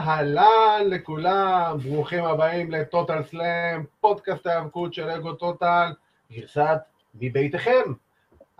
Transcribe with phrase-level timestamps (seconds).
[0.00, 5.92] אהלן לכולם, ברוכים הבאים לטוטל סלאם, פודקאסט ההיאבקות של אגו טוטל,
[6.32, 6.78] גרסת
[7.14, 7.92] מביתכם.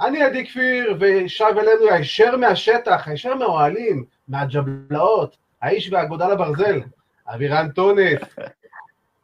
[0.00, 6.80] אני עדי כפיר, ושב אלינו הישר מהשטח, הישר מהאוהלים, מהג'בלאות, האיש והאגודה לברזל,
[7.26, 8.20] אבירן טונס.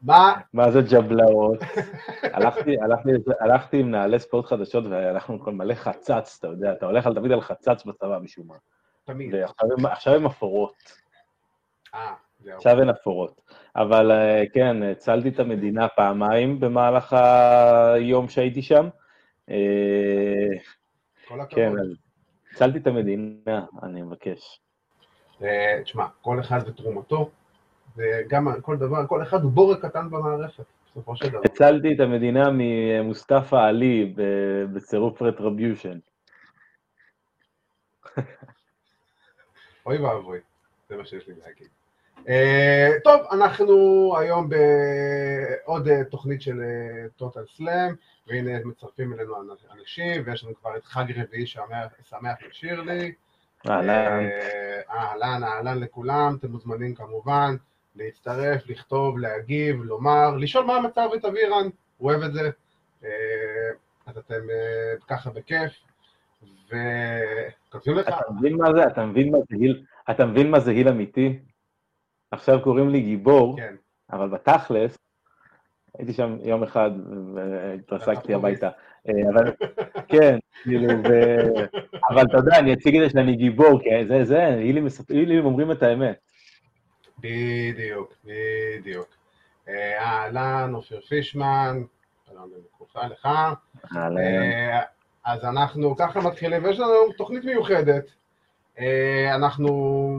[0.02, 0.34] מה?
[0.52, 1.58] מה זה ג'בלאות?
[2.22, 3.10] הלכתי, הלכתי,
[3.40, 7.40] הלכתי עם נעלי ספורט חדשות והלכנו כל מלא חצץ, אתה יודע, אתה הולך תמיד על
[7.40, 8.54] חצץ בצבא משום מה.
[9.04, 9.34] תמיד.
[9.82, 11.05] ועכשיו הם אפורות.
[12.54, 13.40] עכשיו אין אפורות.
[13.76, 17.12] אבל אה, כן, הצלתי את המדינה פעמיים במהלך
[17.94, 18.88] היום שהייתי שם.
[19.50, 19.56] אה,
[21.28, 21.48] כל הכבוד.
[21.50, 21.72] כן,
[22.52, 24.60] הצלתי את המדינה, אני מבקש.
[25.42, 27.30] אה, תשמע, כל אחד ותרומתו,
[27.96, 31.40] וגם כל דבר, כל אחד הוא בורג קטן במערכת, בסופו של דבר.
[31.44, 34.14] הצלתי את המדינה ממוסטפא עלי
[34.72, 35.98] בצירוף רטריביושן.
[39.86, 40.38] אוי ואבוי,
[40.88, 41.75] זה מה שיש לי להגיד.
[42.18, 43.74] Uh, טוב, אנחנו
[44.18, 46.60] היום בעוד uh, תוכנית של
[47.16, 47.94] טוטל uh, סלאם,
[48.26, 49.34] והנה מצטרפים אלינו
[49.80, 53.12] אנשים, ויש לנו כבר את חג רביעי שמח לשירלי.
[53.68, 54.24] אהלן.
[54.24, 57.56] אה, אהלן, אהלן לכולם, אתם מוזמנים כמובן
[57.96, 62.50] להצטרף, לכתוב, להגיב, לומר, לשאול מה המצב את אבירן, הוא אוהב את זה.
[64.06, 64.40] אז אתם
[65.08, 65.72] ככה בכיף,
[66.66, 68.08] וכותבים לך.
[68.08, 68.86] אתה מבין מה זה?
[70.10, 71.38] אתה מבין מה זה היל אמיתי?
[72.30, 73.74] עכשיו קוראים לי גיבור, כן.
[74.12, 74.98] אבל בתכלס,
[75.98, 76.90] הייתי שם יום אחד
[77.34, 78.70] והתרסקתי הביתה.
[79.08, 79.52] אה, אבל
[80.08, 81.40] כן, כאילו, ו...
[82.10, 84.44] אבל אתה יודע, אני אציג את זה שאני גיבור, כי זה, זה,
[85.08, 86.16] הילים אומרים את האמת.
[87.18, 89.08] בדיוק, בדיוק.
[89.68, 91.82] אה, אהלן, אופיר פישמן,
[92.26, 93.28] שלום וברוכה לך.
[93.96, 94.18] אהלן.
[94.18, 94.82] אה,
[95.24, 98.04] אז אנחנו ככה מתחילים, ויש לנו תוכנית מיוחדת.
[99.34, 100.18] אנחנו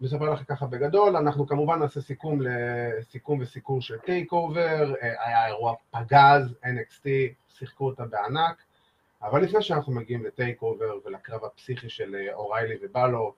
[0.00, 6.54] נספר לך ככה בגדול, אנחנו כמובן נעשה סיכום לסיכום וסיקור של TakeOver, היה אירוע פגז,
[6.64, 7.06] NXT,
[7.48, 8.62] שיחקו אותה בענק,
[9.22, 13.34] אבל לפני שאנחנו מגיעים ל TakeOver ולקרב הפסיכי של אה, אוריילי ובלו,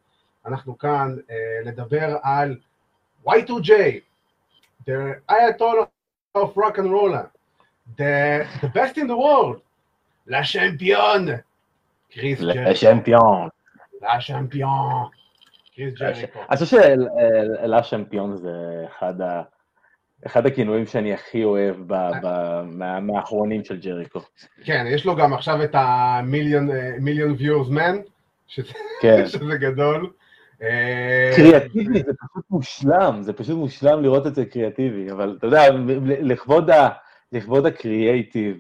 [0.47, 2.59] אנחנו כאן אה, לדבר על
[3.27, 3.71] Y2J,
[4.87, 5.87] the Ayatollah
[6.39, 7.15] of rock and roll,
[7.97, 9.61] the, the best in the world,
[10.27, 11.27] לשמפיון,
[12.11, 13.49] קריס ג'ריקו, לשמפיון.
[14.03, 15.09] לשמפיון.
[15.81, 19.43] אני חושב שאלה שמפיון זה אחד ה...
[20.27, 24.21] אחד הכינויים שאני הכי אוהב ב- ב- מה- מהאחרונים של ג'ריקו.
[24.65, 26.69] כן, יש לו גם עכשיו את המיליון
[27.01, 27.97] מיליון ויורס מן,
[29.01, 29.27] כן.
[29.29, 30.11] שזה גדול.
[30.63, 35.63] אה, קריאטיבי זה פשוט מושלם, זה פשוט מושלם לראות את זה קריאטיבי, אבל אתה יודע,
[37.33, 38.57] לכבוד הקריאייטיב,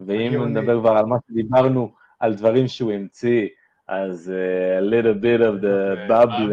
[0.00, 0.44] ואם.
[0.56, 3.48] נדבר כבר על מה שדיברנו, על דברים שהוא המציא,
[3.92, 6.50] אז אה, a little bit of the bubble,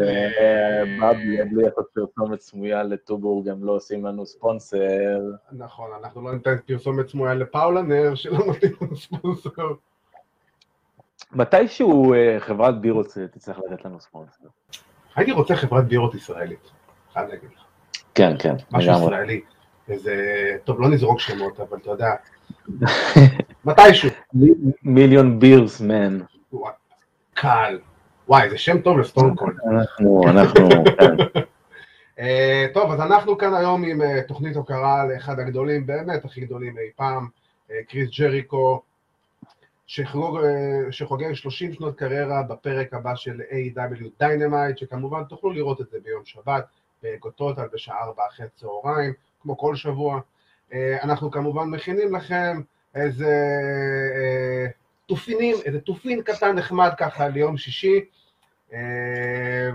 [1.00, 5.20] בבלי, בלי לעשות פרסומת סמויה לטובורג, הם לא עושים לנו ספונסר.
[5.52, 9.50] נכון, אנחנו לא ניתן פרסומת סמויה לפאולה נר, שלא נותנים לנו ספונסר.
[11.32, 14.48] מתישהו אה, חברת בירות תצטרך לתת לנו ספונסר.
[15.16, 16.70] הייתי רוצה חברת בירות ישראלית,
[17.12, 17.62] חייב להגיד לך.
[18.14, 18.92] כן, כן, משהו.
[18.92, 19.40] ישראלי.
[19.88, 20.14] איזה,
[20.64, 22.14] טוב, לא נזרוק שמות, אבל אתה יודע,
[23.64, 24.10] מתישהו.
[24.82, 26.18] מיליון בירס מן.
[27.40, 27.78] קל.
[28.28, 29.56] וואי, זה שם טוב לסטון קולד.
[29.70, 31.40] אנחנו, אנחנו, כן.
[32.20, 36.78] אה, טוב, אז אנחנו כאן היום עם אה, תוכנית הוקרה לאחד הגדולים, באמת הכי גדולים
[36.78, 37.28] אי פעם,
[37.70, 38.82] אה, קריס ג'ריקו,
[39.86, 45.90] שחגוג, אה, שחוגג 30 שנות קריירה בפרק הבא של AEW Dynamite, שכמובן תוכלו לראות את
[45.90, 46.64] זה ביום שבת,
[47.02, 49.12] בגו טוטאל בשעה 4 אחרי הצהריים,
[49.42, 50.20] כמו כל שבוע.
[51.02, 52.60] אנחנו כמובן מכינים לכם
[52.94, 53.34] איזה
[55.08, 58.00] תופינים, איזה תופין קטן נחמד ככה ליום שישי.
[58.72, 59.70] אה,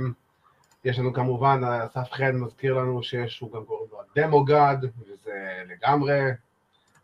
[0.86, 5.64] יש לנו כמובן, אסף חן מזכיר לנו שיש, הוא גם קוראים לו ה demigod, וזה
[5.70, 6.20] לגמרי,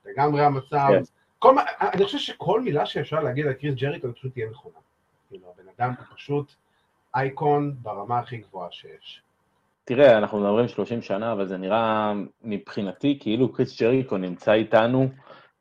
[0.06, 0.88] לגמרי המצב.
[0.90, 1.02] כן.
[1.40, 4.80] כל, אני חושב שכל מילה שאפשר להגיד על קריס ג'ריקו היא פשוט תהיה נכונה.
[5.30, 6.52] כאילו, הבן אדם הוא פשוט
[7.16, 9.22] אייקון ברמה הכי גבוהה שיש.
[9.86, 15.10] תראה, אנחנו מדברים 30 שנה, אבל זה נראה מבחינתי כאילו קריס ג'ריקו נמצא איתנו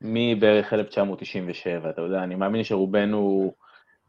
[0.01, 3.53] מבערך 1997, אתה יודע, אני מאמין שרובנו,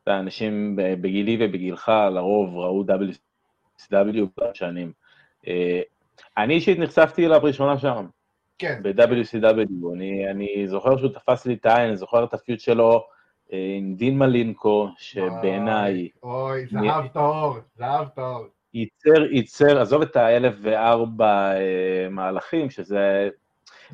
[0.04, 4.92] אתה יודע, אנשים ב- בגילי ובגילך לרוב ראו WCW בשנים.
[5.48, 5.82] אה,
[6.38, 8.06] אני אישית נחשפתי אליו ראשונה שם,
[8.58, 13.04] כן, ב-WCW, אני, אני זוכר שהוא תפס לי את העין, אני זוכר את הפיוט שלו
[13.54, 18.46] אה, עם דין מלינקו, שבעיניי אוי, אני- זהב טהור, זהב טהור.
[18.74, 23.30] ייצר, ייצר, עזוב את האלף וארבע אה, מהלכים, שזה,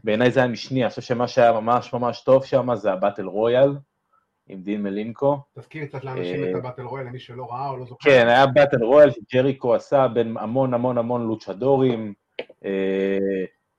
[0.03, 3.75] בעיניי זה היה משני, אני חושב שמה שהיה ממש ממש טוב שם זה הבטל רויאל,
[4.47, 5.37] עם דין מלינקו.
[5.59, 8.09] תזכיר קצת לאנשים את הבטל רויאל, למי שלא ראה או לא זוכר.
[8.09, 12.13] כן, היה באטל רויאל שג'ריקו עשה בין המון המון המון לוצ'דורים,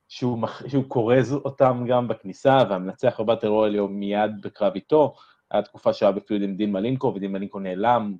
[0.07, 5.15] שהוא, שהוא כורז אותם גם בכניסה, והמנצח בבטל רויאל יום מיד בקרב איתו.
[5.51, 8.15] היה תקופה שהיה בפיוד עם דין מלינקו, ודין מלינקו נעלם,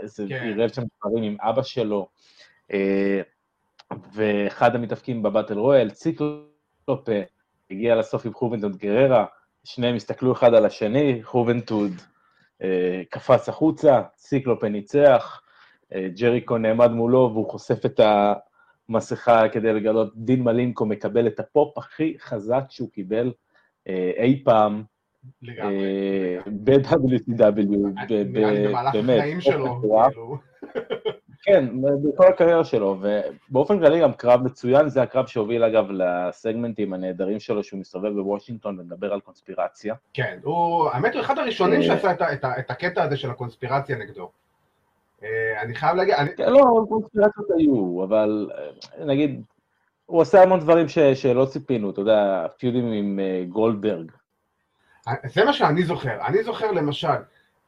[0.00, 0.42] איזה כן.
[0.44, 2.08] עירב שם דברים עם אבא שלו.
[4.12, 5.90] ואחד המתאפקים בבטל רויאל,
[6.84, 7.12] ציקלופה,
[7.70, 9.24] הגיע לסוף עם חובנטוד גררה,
[9.64, 11.90] שניהם הסתכלו אחד על השני, חובנטוד
[12.62, 15.40] אה, קפץ החוצה, ציקלופה ניצח,
[15.94, 18.00] אה, ג'ריקו נעמד מולו והוא חושף את
[18.88, 23.32] המסכה כדי לגלות, דין מלינקו מקבל את הפופ הכי חזק שהוא קיבל
[23.88, 24.82] אה, אי פעם.
[26.46, 27.42] ב-WCW,
[28.08, 28.32] באמת.
[28.32, 30.38] במהלך החיים שלו, כאילו.
[31.44, 31.64] כן,
[32.02, 37.64] בכל הקריירה שלו, ובאופן כללי גם קרב מצוין, זה הקרב שהוביל אגב לסגמנטים הנהדרים שלו,
[37.64, 39.94] שהוא מסתובב בוושינגטון ומדבר על קונספירציה.
[40.14, 43.96] כן, הוא, האמת הוא אחד הראשונים אה, שעשה את, את, את הקטע הזה של הקונספירציה
[43.96, 44.30] נגדו.
[45.22, 46.14] אה, אני חייב להגיד...
[46.14, 46.36] אני...
[46.36, 48.50] כן, לא, קונספירציות היו, אבל
[48.98, 49.42] אה, נגיד,
[50.06, 54.10] הוא עושה המון דברים ש, שלא ציפינו, אתה יודע, feud ים עם גולדברג.
[55.24, 56.26] זה מה שאני זוכר.
[56.26, 57.08] אני זוכר למשל,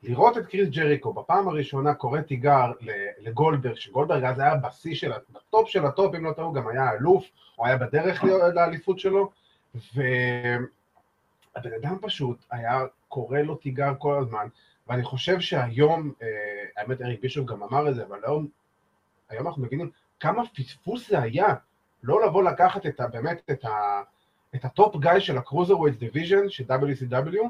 [0.02, 2.72] לראות את קריס ג'ריקו בפעם הראשונה קורא תיגר
[3.18, 6.68] לגולדברג, שגולדברג אז היה בשיא של, ה top של ה top, אם לא טעיתי, גם
[6.68, 7.24] היה אלוף,
[7.56, 9.30] הוא היה בדרך לאליפות שלו,
[9.74, 14.46] והבן אדם פשוט היה קורא לו תיגר כל הזמן,
[14.86, 16.28] ואני חושב שהיום, אה,
[16.76, 18.48] האמת אריק בישוף גם אמר את זה, אבל היום,
[19.28, 19.90] היום אנחנו מבינים
[20.20, 21.54] כמה פספוס זה היה,
[22.02, 24.02] לא לבוא לקחת את ה, באמת את, ה,
[24.54, 27.48] את ה top guy של ה cruiserweight division, של WCW,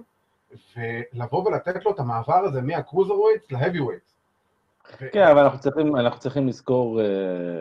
[0.77, 4.17] ולבוא ולתת לו את המעבר הזה מה cruiserweights ל heavyweights.
[5.13, 7.05] כן, אבל אנחנו צריכים, אנחנו צריכים לזכור, uh,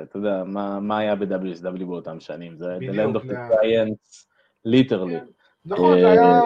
[0.04, 4.26] אתה יודע, מה, מה היה ב- WCW באותם שנים, זה The Land of the Giants,
[4.66, 5.20] literally.
[5.20, 5.26] כן.
[5.66, 6.42] נכון, זה היה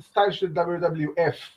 [0.00, 1.56] סטייל של WWF.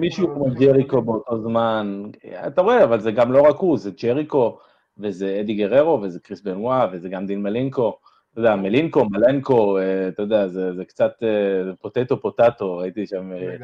[0.00, 2.10] מישהו כמו ג'ריקו באותו זמן,
[2.46, 4.58] אתה רואה, אבל זה גם לא רק הוא, זה ג'ריקו,
[4.98, 7.98] וזה אדי גררו, וזה כריס בנואה, וזה גם דין מלינקו.
[8.36, 13.32] אתה יודע, מלינקו, מלנקו, אה, אתה יודע, זה, זה קצת אה, potato potato, הייתי שם
[13.32, 13.56] אה,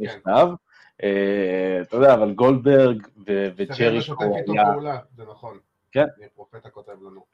[0.00, 0.48] נכתב.
[0.98, 1.06] כן.
[1.80, 4.98] אתה יודע, אבל גולדברג וג'ריקו היה...
[5.16, 5.58] זה נכון.
[5.92, 6.04] כן.
[6.34, 7.24] פרופטה כותב לנו.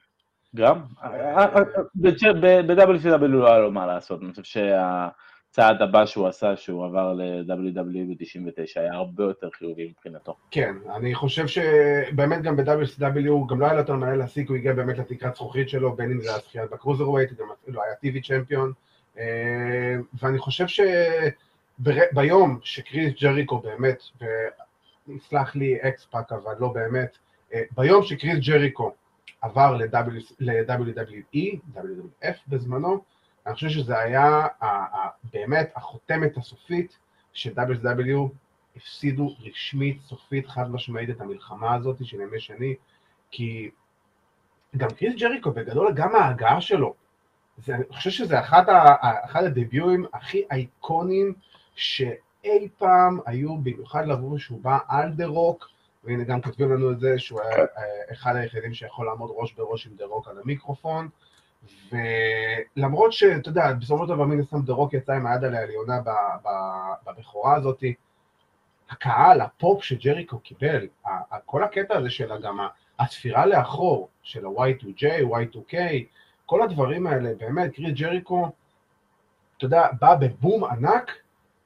[0.55, 0.81] גם?
[1.95, 5.07] ב-WCW לא היה לו מה לעשות, אני חושב שה...
[5.53, 10.35] הצעד הבא שהוא עשה, שהוא עבר ל-WWE ב-99, היה הרבה יותר חיובי מבחינתו.
[10.51, 14.97] כן, אני חושב שבאמת גם ב-WCW, גם לא היה לו מנהל להסיק, הוא הגיע באמת
[14.97, 18.71] לתקרת זכוכית שלו, בין אם זה הזכייה בקרוזר ווייט, גם אפילו היה TV צ'מפיון,
[19.17, 20.65] אה, ואני חושב
[21.79, 24.03] שביום שכריס ג'ריקו באמת,
[25.07, 27.17] ויסלח לי אקספאק, אבל לא באמת,
[27.53, 28.91] אה, ביום שכריס ג'ריקו
[29.41, 33.12] עבר ל-WWE, WWF בזמנו,
[33.45, 34.47] אני חושב שזה היה
[35.33, 36.97] באמת החותמת הסופית
[37.33, 38.29] ש- WCW
[38.75, 42.75] הפסידו רשמית, סופית, חד משמעית את המלחמה הזאת של ימי שני,
[43.31, 43.71] כי
[44.77, 46.93] גם כריס ג'ריקו בגדול, גם ההגעה שלו,
[47.57, 48.63] זה, אני חושב שזה אחד,
[49.25, 51.33] אחד ה debut ים הכי אייקוניים
[51.75, 55.69] שאי פעם היו, במיוחד לבוא שהוא בא על דה רוק,
[56.03, 59.87] והנה גם כותבים לנו את זה שהוא היה אה, אחד היחידים שיכול לעמוד ראש בראש
[59.87, 61.09] עם דה רוק על המיקרופון,
[61.91, 65.99] ולמרות שאתה יודע, בסופו של דבר מן הסתם דה רוק יצא עם היד עליה העליונה
[67.05, 67.83] בבכורה הזאת,
[68.89, 70.87] הקהל, הפופ שג'ריקו קיבל,
[71.45, 72.57] כל הקטע הזה של גם
[72.99, 75.75] הספירה לאחור, של ה-Y2J, Y2K,
[76.45, 78.49] כל הדברים האלה, באמת, קריס ג'ריקו,
[79.57, 81.11] אתה יודע, בא בבום ענק,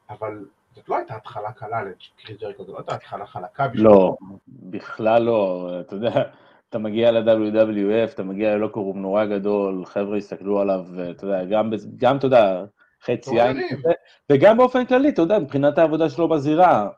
[0.10, 3.68] אבל זאת לא הייתה התחלה קלה לקריס ג'ריקו, זאת לא הייתה התחלה חלקה.
[3.74, 6.24] לא, בכלל לא, אתה יודע.
[6.70, 12.18] אתה מגיע ל-WWF, אתה מגיע ללוקרום נורא גדול, חבר'ה יסתכלו עליו, אתה יודע, גם, גם
[12.18, 12.66] אתה יודע,
[13.04, 13.58] חצי עין,
[14.32, 16.90] וגם באופן כללי, אתה יודע, מבחינת העבודה שלו בזירה,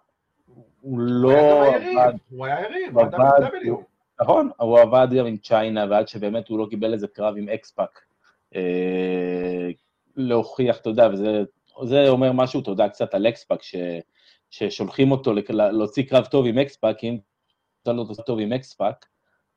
[0.82, 2.14] הוא לא עבד...
[2.30, 3.84] הוא היה יריב, הוא היה WW.
[4.22, 8.00] נכון, הוא עבד גם עם צ'יינה, ועד שבאמת הוא לא קיבל איזה קרב עם אקספאק,
[8.56, 9.70] אה,
[10.16, 13.60] להוכיח, אתה יודע, וזה אומר משהו, אתה יודע, קצת על אקספאק,
[14.50, 17.18] ששולחים אותו להוציא קרב טוב עם אקספאק, אם
[17.84, 19.06] אתה לא תוציא טוב עם אקספאק,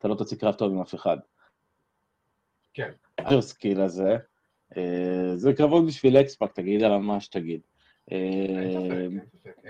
[0.03, 1.17] אתה לא תוציא קרב טוב עם אף אחד.
[2.75, 2.91] כן.
[3.19, 4.17] ה skill הזה,
[4.77, 7.61] אה, זה קרבות בשביל אקספאק, תגיד עליו מה שתגיד.
[8.13, 8.19] אה,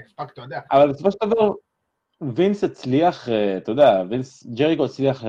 [0.00, 0.60] אקספאק, אתה יודע.
[0.70, 1.52] אבל בסופו של דבר,
[2.34, 5.24] וינס הצליח, אה, אתה יודע, וינס, ג'ריקו הצליח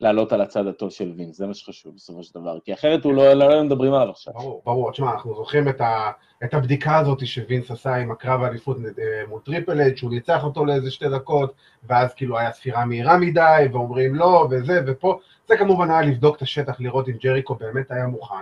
[0.00, 3.14] לעלות על הצד הטוב של וינס, זה מה שחשוב בסופו של דבר, כי אחרת הוא
[3.14, 4.32] לא, לא, לא מדברים עליו עכשיו.
[4.32, 6.10] ברור, ברור, תשמע, אנחנו זוכרים את, ה,
[6.44, 10.64] את הבדיקה הזאת שווינס עשה עם הקרב האליפות אה, מול טריפל אייץ', שהוא ניצח אותו
[10.64, 11.52] לאיזה שתי דקות,
[11.88, 16.42] ואז כאילו היה ספירה מהירה מדי, ואומרים לא, וזה, ופה, זה כמובן היה לבדוק את
[16.42, 18.34] השטח, לראות אם ג'ריקו באמת היה מוכן,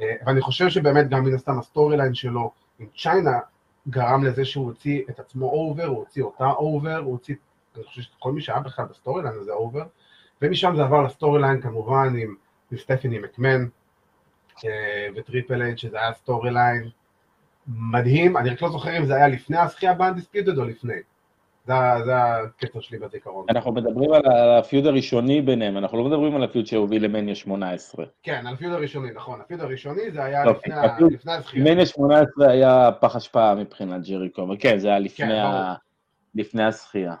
[0.00, 3.38] אה, ואני חושב שבאמת גם מן הסתם ה storyline שלו עם צ'יינה,
[3.88, 7.34] גרם לזה שהוא הוציא את עצמו over, הוא הוציא אותה over, הוא הוציא,
[7.76, 9.84] אני חושב שכל מי שהיה בכלל ב storyline הזה over,
[10.42, 12.34] ומשם זה עבר ל storyline כמובן עם,
[12.70, 13.66] עם סטפני מקמן
[14.64, 16.90] אה, וטריפל אייץ', שזה היה storyline
[17.66, 20.94] מדהים, אני רק לא זוכר אם זה היה לפני הזכייה ב Undisputed או לפני.
[22.04, 23.46] זה, הקטע שלי בזיכרון.
[23.50, 24.22] אנחנו מדברים על
[24.58, 28.06] ה feud הראשוני ביניהם, אנחנו לא מדברים על ה feud שהוביל למניה 18.
[28.22, 29.40] כן, על ה feud הראשוני, נכון.
[29.40, 30.52] ה feud הראשוני זה היה לא,
[31.10, 31.64] לפני, הזכייה.
[31.64, 35.72] מניה 18 היה פח השפעה מבחינת ג'ריקו, אבל כן, זה היה לפני, כן.
[36.34, 37.14] לפני הזכייה.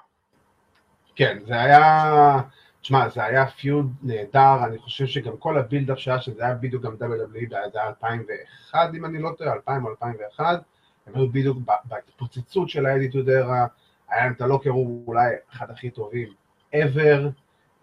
[1.16, 2.40] כן, זה היה...
[2.82, 6.82] תשמע, זה היה feud נהדר, אני חושב שגם כל ה buildup שהיה, שזה היה בדיוק
[6.82, 10.62] גם WWE, זה היה 2001, אם אני לא טועה, 2000 או 2001,
[11.06, 13.66] הם היו בדיוק בהתפוצצות של ה Attitude Era,
[14.10, 16.28] היה להם את ה locker room אולי אחד הכי טובים
[16.74, 17.28] ever,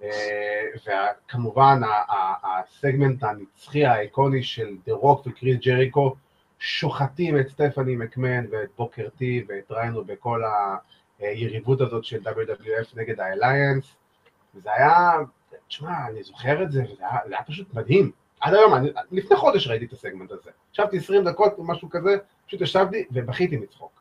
[0.04, 1.82] אה, וכמובן
[2.44, 6.16] הסגמנט הנצחי האיקוני של דה רוק וקריס ג'ריקו
[6.60, 10.42] שוחטים את סטפני מקמן ואת בוקר טי ואת ריינו בכל
[11.20, 13.96] היריבות הזאת של WWF נגד האליינס,
[14.56, 15.12] וזה היה,
[15.68, 18.12] תשמע, אני זוכר את זה, וזה היה, זה היה פשוט מדהים.
[18.40, 20.50] עד היום, אני, לפני חודש ראיתי את הסגמנט הזה.
[20.74, 22.18] ישבתי 20 דקות או משהו כזה,
[22.48, 23.97] פשוט ישבתי ובכיתי מצחוק.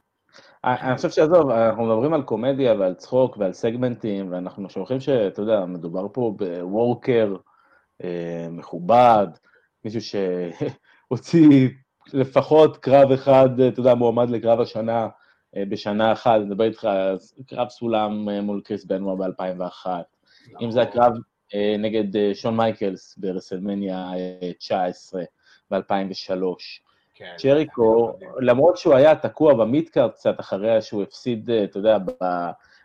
[0.67, 5.65] אני חושב שעזוב, אנחנו מדברים על קומדיה ועל צחוק ועל סגמנטים, ואנחנו שוכחים שאתה יודע,
[5.65, 7.37] מדובר פה ב worker
[8.05, 9.27] אה, מכובד,
[9.85, 11.69] מישהו שהוציא
[12.13, 15.09] לפחות קרב אחד, אתה יודע, מועמד לקרב השנה
[15.57, 16.89] אה, בשנה אחת, אני מדבר איתך,
[17.47, 19.87] קרב סולם אה, מול כריס בנואה ב-2001,
[20.61, 21.13] אם זה הקרב
[21.79, 24.11] נגד שון מייקלס ברסלמניה
[24.59, 25.23] 19
[25.71, 26.86] ב-2003.
[27.19, 31.99] כן, ג'ריקו, למרות שהוא היה תקוע ב midcard קצת אחרי שהוא הפסיד, אה, אתה יודע,
[31.99, 32.11] ב...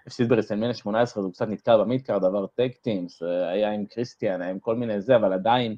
[0.08, 3.86] הפסיד ברסלמניה 18, אז הוא קצת נתקע ב midcard, עבר tag teams, אה, היה עם
[3.86, 5.76] קריסטיאן, היה עם כל מיני זה, אבל עדיין,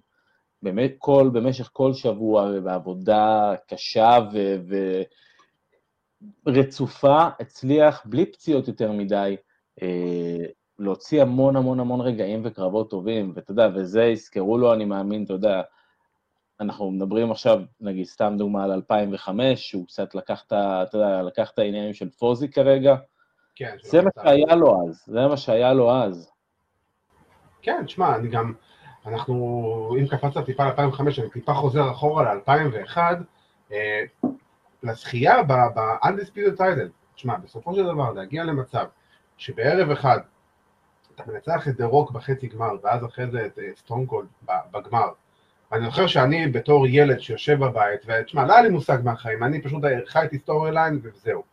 [0.61, 4.37] באמת כל, במשך כל שבוע, בעבודה קשה ו...
[6.45, 9.35] ורצופה, הצליח, בלי פציעות יותר מדי,
[9.81, 10.45] אה,
[10.79, 15.33] להוציא המון המון המון רגעים וקרבות טובים, ואתה יודע, וזה יזכרו לו, אני מאמין, אתה
[15.33, 15.61] יודע,
[16.59, 21.51] אנחנו מדברים עכשיו, נגיד, סתם דוגמה על 2005, שהוא קצת לקח את, אתה יודע, לקח
[21.53, 22.95] את העניינים של Fozzy כרגע.
[23.55, 23.75] כן.
[23.83, 26.31] זה מה שהיה לו אז, זה מה שהיה לו אז.
[27.61, 28.53] כן, תשמע, אני גם,
[29.05, 32.97] אנחנו, אם קפצת טיפה ל-2005, אני טיפה חוזר אחורה ל-2001,
[33.71, 34.03] אה,
[34.83, 36.89] לזכייה ב-Undisputed Title.
[37.15, 38.85] תשמע, בסופו של דבר, להגיע למצב
[39.37, 40.19] שבערב אחד
[41.15, 45.09] אתה מנצח את דה רוק בחצי גמר, ואז אחרי זה את סטון קולד אה, בגמר,
[45.73, 49.83] אני זוכר שאני בתור ילד שיושב בבית, ותשמע, לא היה לי מושג מהחיים, אני פשוט
[50.05, 51.43] חייתי storyline וזהו.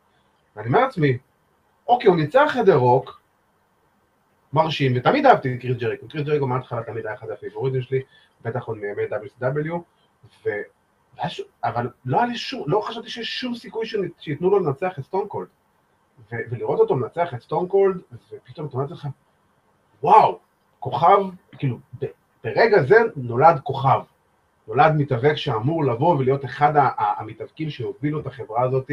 [0.56, 1.18] ואני אומר לעצמי,
[1.88, 3.20] אוקיי, הוא ניצח את רוק,
[4.52, 7.82] מרשים, ותמיד אהבתי את כריס ג'ריקו, כריס ג'ריקו מההתחלה תמיד היה אחד ה favorite ים
[7.82, 8.02] שלי,
[8.42, 9.74] בטח עוד מימי WCW,
[10.46, 10.50] ו...
[11.64, 13.86] אבל לא היה לי שום, לא חשבתי שיש שום סיכוי
[14.18, 15.48] שייתנו לו לנצח את סטון קולד.
[16.32, 16.36] ו...
[16.50, 19.08] ולראות אותו מנצח את סטון קולד, ופתאום אתה אומר לך,
[20.02, 20.38] וואו,
[20.80, 21.18] כוכב,
[21.58, 21.78] כאילו,
[22.44, 24.00] ברגע זה נולד כוכב,
[24.70, 28.90] נולד מתאבק שאמור לבוא ולהיות אחד המתאבקים שיובילו את החברה הזאת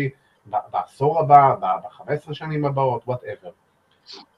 [0.71, 3.49] בעשור הבא, ב-15 שנים הבאות, whatever.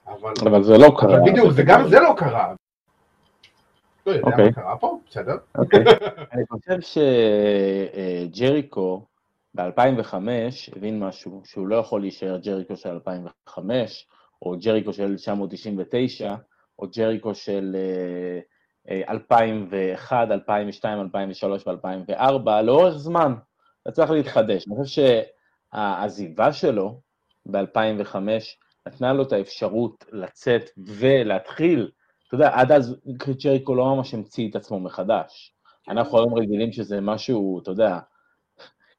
[0.07, 1.17] אבל, אבל זה לא קרה.
[1.17, 2.53] אבל בדיוק, זה גם זה לא קרה.
[4.05, 4.29] לא יודע okay.
[4.29, 4.53] מה אוקיי.
[4.53, 5.33] קרה פה, בסדר.
[5.57, 5.59] Okay.
[5.59, 5.83] Okay.
[6.33, 7.01] אני חושב
[8.31, 9.05] שג'ריקו
[9.55, 10.13] ב-2005
[10.75, 14.07] הבין משהו, שהוא לא יכול להישאר ג'ריקו של 2005,
[14.41, 16.35] או ג'ריקו של 1999,
[16.79, 17.75] או ג'ריקו של
[18.89, 23.33] 2001, 2002, 2003 ו-2004, לאורך זמן,
[23.83, 24.67] אתה צריך להתחדש.
[24.67, 25.03] אני חושב
[25.73, 27.01] שהעזיבה שלו
[27.45, 28.15] ב-2005
[28.87, 31.91] נתנה לו את האפשרות לצאת ולהתחיל,
[32.27, 35.53] אתה יודע, עד אז קריצ'ריקו לא ממש המציא את עצמו מחדש.
[35.89, 37.99] אנחנו היום רגילים שזה משהו, אתה יודע,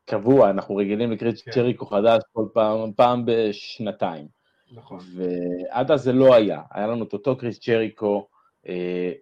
[0.04, 1.97] קבוע, אנחנו רגילים לקריצ'ריקו כן.
[1.97, 4.26] חדש כל פעם, פעם בשנתיים.
[4.73, 4.99] נכון.
[5.14, 8.28] ועד אז זה לא היה, היה לנו את אותו קריס ג'ריקו,
[8.68, 9.12] אה,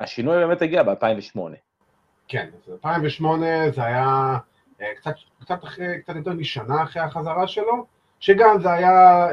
[0.00, 1.38] השינוי באמת הגיע ב-2008.
[2.28, 4.36] כן, אז 2008 זה היה
[4.80, 7.86] אה, קצת, קצת, אחרי, קצת יותר משנה אחרי החזרה שלו,
[8.20, 9.28] שגם זה היה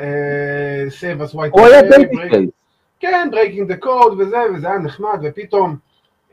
[0.89, 1.53] Save Us Y2J.
[1.53, 2.49] הוא היה babyface.
[2.99, 5.77] כן, Breaking the Code וזה, וזה היה נחמד, ופתאום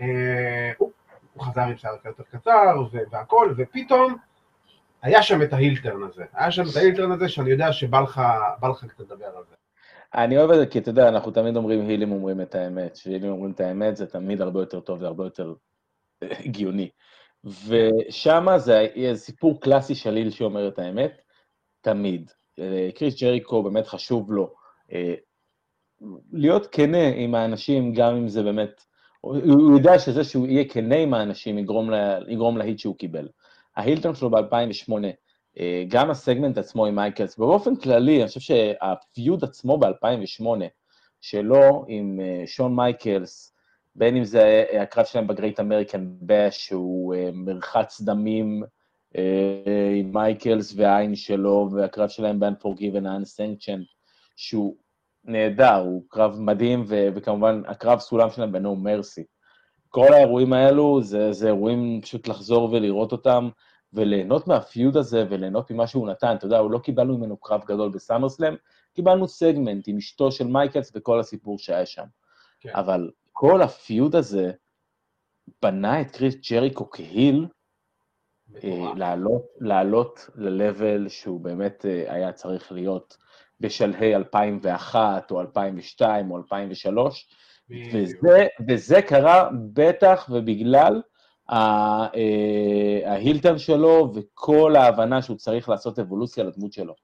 [0.00, 0.90] אה, הוא,
[1.34, 4.16] הוא חזר עם שיער יותר קצר והכל, ופתאום
[5.02, 6.24] היה שם את ההילטרן הזה.
[6.34, 8.22] היה שם את ההילטרן הזה שאני יודע שבא לך,
[8.62, 9.54] לך קצת לדבר על זה.
[10.14, 12.92] אני אוהב את זה, כי אתה יודע, אנחנו תמיד אומרים, הילים אומרים את האמת.
[12.94, 15.54] כשהילים אומרים את האמת, זה תמיד הרבה יותר טוב, זה הרבה יותר
[16.22, 16.90] אה, הגיוני.
[17.44, 21.22] ושם זה סיפור קלאסי של היל שאומר את האמת,
[21.80, 22.30] תמיד.
[22.58, 24.54] אה, קריס ג'ריקו, באמת חשוב לו
[24.92, 25.14] אה,
[26.32, 28.84] להיות כנה עם האנשים, גם אם זה באמת...
[29.20, 33.28] הוא יודע שזה שהוא יהיה כנה עם האנשים יגרום, לה, יגרום להיט שהוא קיבל.
[33.76, 35.10] ה heel turn שלו ב-2008 אה,
[35.88, 40.46] גם הסגמנט עצמו עם מייקלס, ובאופן כללי, אני חושב שה feud עצמו ב-2008,
[41.20, 43.54] שלו עם אה, שון מייקלס,
[43.96, 48.62] בין אם זה הקרב שלהם ב Great American Bash, שהוא מרחץ דמים
[49.94, 53.94] עם מייקלס והעין שלו, והקרב שלהם ב-Unforgiven, ה-Unsanctioned,
[54.36, 54.76] שהוא
[55.24, 59.22] נהדר, הוא קרב מדהים, ו- וכמובן הקרב סולם שלהם ב-No Mercy.
[59.88, 63.48] כל האירועים האלו זה, זה אירועים פשוט לחזור ולראות אותם,
[63.94, 66.34] וליהנות מה feud הזה וליהנות ממה שהוא נתן.
[66.36, 68.54] אתה יודע, הוא לא קיבלנו ממנו קרב גדול ב SummerSlam,
[68.94, 72.04] קיבלנו סגמנט עם אשתו של מייקלס וכל הסיפור שהיה שם.
[72.60, 72.70] כן.
[72.74, 74.52] אבל כל ה feud הזה
[75.62, 77.46] בנה את קריס ג'ריקו כ heel,
[78.64, 83.16] אה, לעלות, לעלות ל-level שהוא באמת אה, היה צריך להיות
[83.60, 87.28] בשלהי 2001 או 2002 או 2003,
[87.92, 91.02] וזה, וזה קרה בטח ובגלל
[93.06, 96.94] ההילטר שלו וכל ההבנה שהוא צריך לעשות אבולוציה לדמות שלו.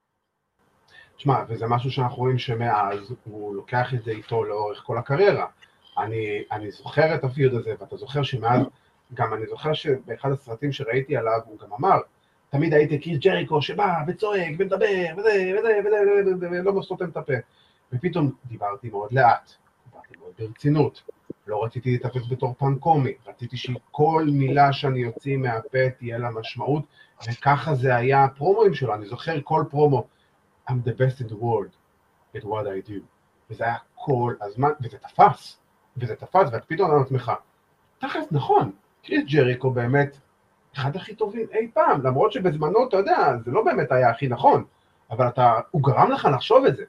[1.16, 5.46] תשמע, וזה משהו שאנחנו רואים שמאז הוא לוקח את זה איתו לאורך כל הקריירה.
[5.98, 8.60] אני, אני זוכר את הפיוד הזה, ואתה זוכר שמאז,
[9.14, 11.98] גם אני זוכר שבאחד הסרטים שראיתי עליו, הוא גם אמר,
[12.50, 15.80] תמיד הייתי קריס ג'ריקו שבא וצועק ומדבר וזה וזה
[16.36, 17.32] וזה ולא סותם את הפה.
[17.92, 19.52] ופתאום דיברתי מאוד לאט,
[19.86, 21.02] דיברתי מאוד ברצינות.
[21.46, 26.84] לא רציתי להתאפס בתור פן קומי, רציתי שכל מילה שאני אוציא מהפה תהיה לה משמעות,
[27.28, 30.06] וככה זה היה הפרומואים שלו, אני זוכר כל פרומו,
[30.68, 31.76] I'm the best in the world
[32.36, 33.00] at what I do,
[33.50, 35.58] וזה היה כל הזמן, וזה תפס,
[35.96, 37.32] וזה תפס, ואתה פתאום אומר לעצמך,
[37.98, 38.70] תכלס נכון,
[39.02, 40.16] קריס ג'ריקו באמת
[40.76, 44.64] אחד הכי טובים אי פעם, למרות שבזמנו, אתה יודע, זה לא באמת היה הכי נכון,
[45.10, 46.84] אבל אתה, הוא גרם לך לחשוב את זה,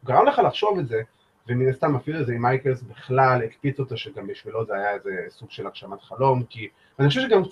[0.00, 1.02] הוא גרם לך לחשוב את זה,
[1.48, 5.50] ומן הסתם אפילו זה עם מייקלס בכלל הקפיץ אותו שגם בשבילו זה היה איזה סוג
[5.50, 7.42] של הגשמת חלום, כי אני חושב שגם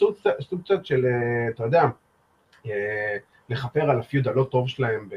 [0.40, 1.84] סוג קצת של, אה, אתה יודע,
[2.66, 3.16] אה,
[3.48, 5.14] לכפר על ה feud הלא טוב שלהם ב...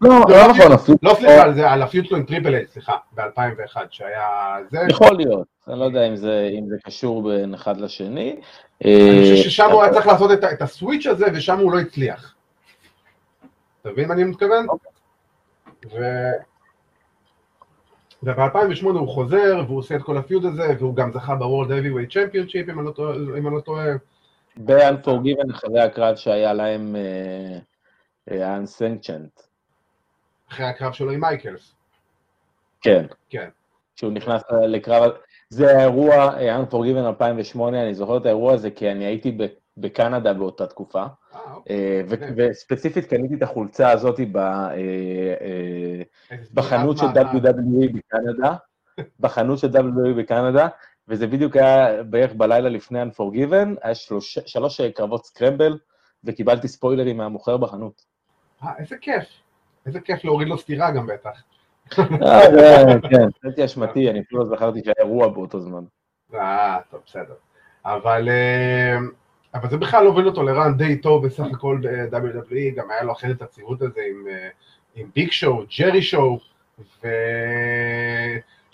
[0.00, 0.98] לא, לא, לא נכון, ה feud...
[1.02, 4.78] לא, סליחה, על ה feud שלו עם Triple H, סליחה, ב-2001, שהיה זה...
[4.90, 8.40] יכול להיות, אני לא יודע אם זה קשור בין אחד לשני.
[8.84, 12.34] אני חושב אה, ששם הוא היה צריך לעשות את הסוויץ' הזה, ושם הוא לא הצליח.
[13.80, 14.66] אתה מבין מה אני מתכוון?
[14.68, 14.90] אוקיי.
[18.22, 22.70] וב-2008 הוא חוזר, והוא עושה את כל הפיוד הזה, והוא גם זכה ב-World Heavyweight Championship,
[22.70, 22.78] אם
[23.48, 23.86] אני לא טועה.
[24.56, 26.96] ב-Unforgiven אחרי הקרב שהיה להם
[28.30, 29.10] ה-Unsanctioned.
[29.10, 29.46] אה, אה,
[30.50, 31.74] אחרי הקרב שלו עם מייקלס.
[32.82, 33.06] כן.
[33.30, 33.48] כן.
[33.96, 35.12] כשהוא נכנס לקרב,
[35.48, 39.38] זה האירוע, Unforgiven 2008, אני זוכר את האירוע הזה כי אני הייתי
[39.76, 41.04] בקנדה באותה תקופה,
[41.70, 42.30] אה, אוקיי.
[42.36, 44.20] וספציפית קניתי את החולצה הזאת
[46.54, 48.54] בחנות של WWE בקנדה,
[49.20, 50.68] בחנות של WWE בקנדה,
[51.08, 55.78] וזה בדיוק היה בערך בלילה לפני Unforgiven, היה שלוש, שלוש קרבות סקרמבל,
[56.24, 58.04] וקיבלתי ספוילרים מהמוכר בחנות.
[58.62, 59.24] אה, איזה כיף.
[59.86, 61.42] איזה כיף להוריד לו סטירה גם בטח.
[61.98, 65.84] אה, כן, הייתי אשמתי, אני אפילו לא זכרתי שהיה אירוע באותו זמן.
[66.34, 67.34] אה, טוב, בסדר.
[67.84, 68.96] אבל, אה,
[69.56, 73.32] אבל זה בכלל הוביל אותו לרן די טוב בסך הכל ב-WWE, גם היה לו אחרי
[73.32, 74.48] את הציבות הזה עם, אה,
[74.94, 76.38] עם ביג שואו, ג'רי שואו,
[77.04, 77.08] ו...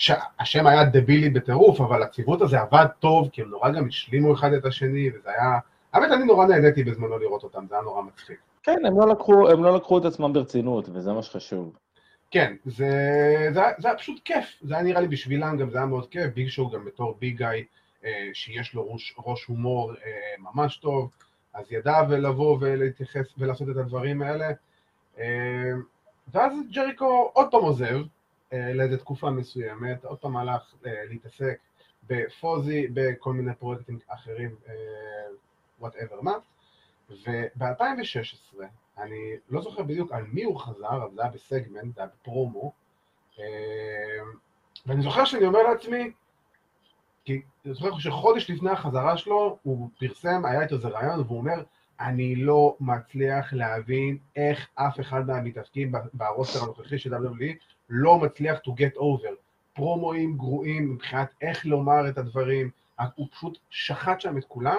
[0.03, 4.53] שהשם היה דבילי בטירוף, אבל הציוות הזה עבד טוב, כי הם נורא גם השלימו אחד
[4.53, 5.59] את השני, וזה היה...
[5.92, 8.37] האמת, אני נורא נהניתי בזמנו לראות אותם, זה היה נורא מצחיק.
[8.62, 11.77] כן, הם לא לקחו, הם לא לקחו את עצמם ברצינות, וזה מה שחשוב.
[12.31, 12.90] כן, זה,
[13.55, 16.35] זה, זה היה פשוט כיף, זה היה נראה לי בשבילם גם, זה היה מאוד כיף,
[16.35, 17.64] ביג שואו גם בתור ביג גאי, אה,
[18.33, 21.11] שיש לו ראש, ראש הומור אה, ממש טוב,
[21.55, 24.51] אז ידע לבוא ולהתייחס ולעשות את הדברים האלה.
[25.19, 25.73] אה,
[26.29, 27.99] ואז ג'ריקו עוד פעם עוזב,
[28.53, 31.59] אה, לאיזה תקופה מסוימת, עוד פעם הלך אה, להתעסק
[32.07, 34.57] בפוזי, בכל מיני פרויקטים אחרים,
[35.81, 36.33] whatever אה, מה,
[37.11, 38.62] וב-2016,
[38.99, 42.73] אני לא זוכר בדיוק על מי הוא חזר, אבל זה היה בסגמנט, זה היה בפרומו,
[44.87, 46.12] ואני זוכר שאני אומר לעצמי,
[47.25, 51.63] כי אני זוכר שחודש לפני החזרה שלו, הוא פרסם, היה איתו איזה ראיון, והוא אומר,
[52.01, 57.55] אני לא מצליח להבין איך אף אחד מהמתאבקים ב roster הנוכחי של WWE
[57.89, 59.35] לא מצליח to get over.
[59.75, 62.71] פרומואים גרועים מבחינת איך לומר את הדברים,
[63.15, 64.79] הוא פשוט שחט שם את כולם,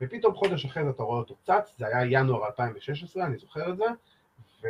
[0.00, 3.76] ופתאום חודש אחרי זה אתה רואה אותו צץ, זה היה ינואר 2016, אני זוכר את
[3.76, 3.84] זה,
[4.62, 4.68] ו...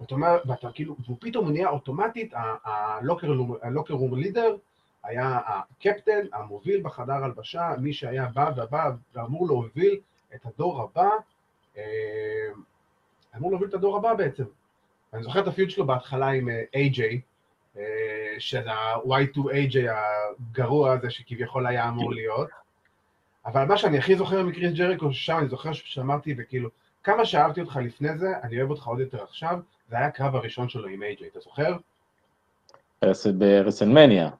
[0.00, 4.56] ואתה אומר, ואתה כאילו, והוא פתאום נהיה אוטומטית, הלוקר רום לידר,
[5.06, 10.00] היה הקפטן, המוביל בחדר הלבשה, מי שהיה בא ובא ואמור להוביל
[10.34, 11.10] את הדור הבא,
[11.76, 11.82] אה,
[13.36, 14.44] אמור להוביל את הדור הבא בעצם.
[15.12, 17.16] אני זוכר את הפיוט שלו בהתחלה עם AJ, אה,
[17.76, 22.48] אה, של ה-Y2AJ הגרוע הזה שכביכול היה אמור להיות,
[23.46, 26.68] אבל מה שאני הכי זוכר מקריס ג'ריקו, ששם אני זוכר שאמרתי, וכאילו,
[27.04, 30.68] כמה שאהבתי אותך לפני זה, אני אוהב אותך עוד יותר עכשיו, זה היה הקרב הראשון
[30.68, 31.76] שלו עם AJ, אתה זוכר?
[33.38, 34.30] ב WrestleMania.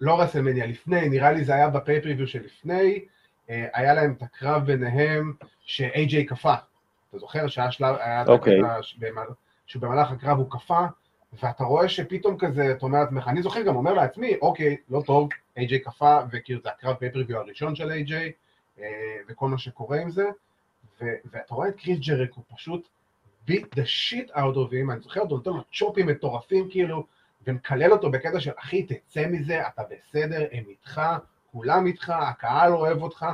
[0.00, 3.04] לא WrestleMania, לפני, נראה לי זה היה ב pay-per-view שלפני,
[3.50, 6.54] אה, היה להם את הקרב ביניהם ש AJ קפא.
[7.10, 8.60] אתה זוכר שהיה שלב, היה את אוקיי.
[9.66, 10.86] שבמהלך הקרב הוא קפא,
[11.42, 15.28] ואתה רואה שפתאום כזה, אתה אומר לעצמך, אני זוכר גם אומר לעצמי, אוקיי, לא טוב,
[15.56, 18.32] איי-ג'יי קפא, וכאילו זה הקרב פייפריוויו הראשון של איי-ג'יי,
[18.80, 18.84] אה,
[19.28, 20.24] וכל מה שקורה עם זה,
[21.00, 22.88] ו- ואתה רואה את קריס ג'ריק, הוא פשוט
[23.48, 27.06] beat the shit out of him, אני זוכר אותו, נותן לו צ'ופים מטורפים כאילו,
[27.48, 31.00] ומקלל אותו בקטע של אחי, תצא מזה, אתה בסדר, הם איתך,
[31.52, 33.26] כולם איתך, הקהל אוהב אותך,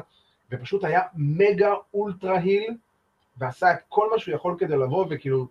[0.51, 2.77] ופשוט היה מגה אולטרה היל,
[3.37, 5.47] ועשה את כל מה שהוא יכול כדי לבוא וכאילו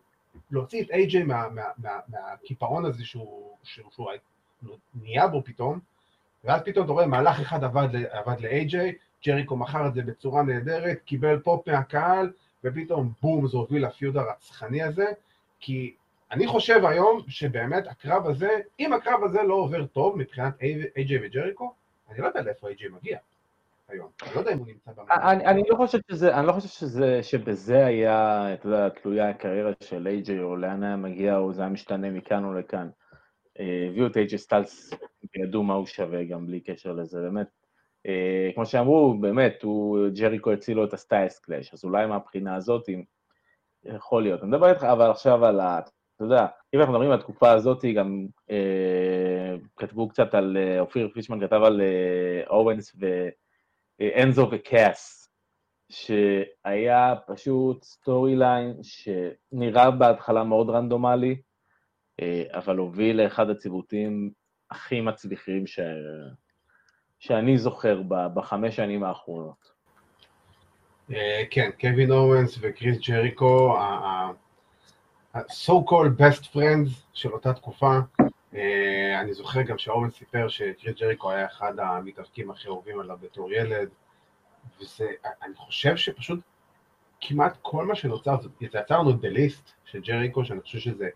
[0.51, 4.09] להוציא את איי-ג'יי מה, מה, מה, מהקיפאון הזה שהוא, שהוא, שהוא
[4.93, 5.79] נהיה בו פתאום,
[6.43, 8.75] ואז פתאום אתה רואה מהלך אחד עבד, עבד ל-AJ,
[9.25, 12.31] ג'ריקו מכר את זה בצורה נהדרת, קיבל פופ מהקהל,
[12.63, 15.05] ופתאום בום זה הוביל לפיוד הרצחני הזה,
[15.59, 15.95] כי
[16.33, 20.53] אני חושב היום שבאמת הקרב הזה, אם הקרב הזה לא עובר טוב מבחינת
[20.95, 21.73] AJ וג'ריקו,
[22.09, 23.17] אני לא יודע לאיפה AJ מגיע
[23.87, 24.91] היום, אני לא יודע אם הוא נמצא.
[25.11, 29.71] אני, אני לא חושב שזה, אני לא חושב שזה, שבזה היה, אתה יודע, תלויה הקריירה
[29.83, 32.89] של AJ, או לאן היה מגיע, או זה היה משתנה מכאן או לכאן.
[33.59, 34.93] אה, הביאו את AJ Styles,
[35.35, 37.47] וידעו מה הוא שווה גם בלי קשר לזה, באמת.
[38.07, 42.55] אה, כמו שאמרו, באמת, הוא, ג'ריקו הציל לו את ה Styles Clash, אז אולי מהבחינה
[42.55, 43.03] הזאת, אם-
[43.85, 44.41] יכול להיות.
[44.41, 45.79] אני מדבר איתך אבל עכשיו על ה...
[46.15, 51.09] אתה יודע, אם אנחנו מדברים על התקופה הזאת, גם אה, כתבו קצת על, אה, אופיר
[51.13, 52.95] פישמן כתב על אה, אוונס
[53.99, 55.29] ואנזו וקאס,
[55.89, 61.41] שהיה פשוט storyline שנראה בהתחלה מאוד רנדומלי,
[62.21, 64.31] אה, אבל הוביל לאחד הציוותים
[64.71, 65.79] הכי מצליחים ש...
[67.19, 69.73] שאני זוכר ב- בחמש שנים האחרונות.
[71.11, 73.77] אה, כן, קווין אוונס וקריס ג'ריקו,
[75.33, 77.99] ה-so called best friends של אותה תקופה.
[78.55, 83.51] אה, אני זוכר גם שאוונס סיפר שקריס ג'ריקו היה אחד המתאבקים הכי אהובים עליו בתור
[83.51, 83.89] ילד,
[84.81, 85.07] וזה,
[85.43, 86.39] אני חושב שפשוט
[87.21, 91.09] כמעט כל מה שנוצר, זה יצר לנו The List של ג'ריקו, שאני חושב שזה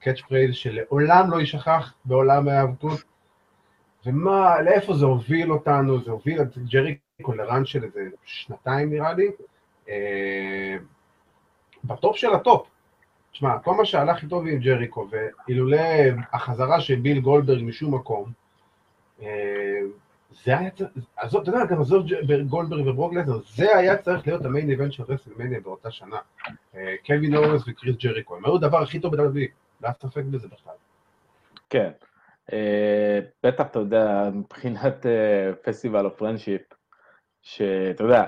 [0.00, 3.00] catchphrase שלעולם לא יישכח בעולם ההיאבקות.
[4.06, 6.02] ומה, לאיפה זה הוביל אותנו?
[6.02, 9.30] זה הוביל את ג'ריקו ל run של איזה שנתיים נראה לי,
[9.88, 10.76] אה,
[11.84, 12.71] ב top של ה top.
[13.32, 15.78] תשמע, כל מה שהלך איתו ועם ג'ריקו, ואילולא
[16.32, 18.32] החזרה של ביל גולדברג משום מקום,
[19.22, 19.80] אה,
[20.44, 22.06] זה היה צריך, עזוב, אתה יודע, גם עזוב
[22.48, 26.16] גולדברג וברוק לסנר, זה היה צריך להיות ה main event של WrestleMania באותה שנה.
[26.74, 29.48] אה, קווין אוונס וקריס ג'ריקו, הם היו הדבר הכי טוב ב-WWE,
[29.80, 30.74] לא ספק בזה בכלל.
[31.70, 31.90] כן.
[32.52, 35.06] אה, בטח, אתה יודע, מבחינת
[35.62, 36.62] Festival of Friendship,
[37.42, 38.24] שאתה יודע,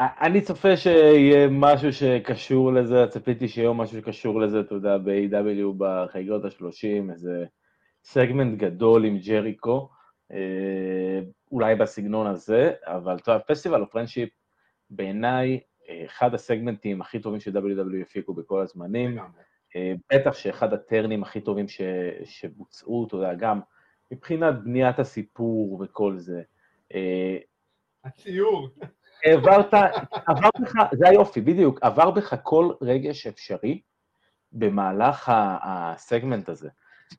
[0.00, 6.44] אני צופה שיהיה משהו שקשור לזה, צפיתי שיהיה משהו שקשור לזה, אתה יודע, ב-AEW בחגיגות
[6.44, 7.44] ה-30, איזה
[8.04, 9.90] סגמנט גדול עם ג'ריקו,
[10.32, 11.20] אה,
[11.52, 14.28] אולי בסגנון הזה, אבל אתה יודע, Festival of Friendship,
[14.90, 19.18] בעיניי, אה, אחד הסגמנטים הכי טובים ש-WWE הפיקו בכל הזמנים.
[19.76, 21.80] אה, בטח שאחד הטרנים הכי טובים ש,
[22.24, 23.60] שבוצעו, אתה יודע, גם
[24.10, 26.42] מבחינת בניית הסיפור וכל זה.
[28.04, 28.68] הציור.
[29.24, 29.74] העברת,
[30.26, 33.80] עבר בך, זה היופי, בדיוק, עבר בך כל רגש אפשרי
[34.52, 36.68] במהלך הסגמנט הזה.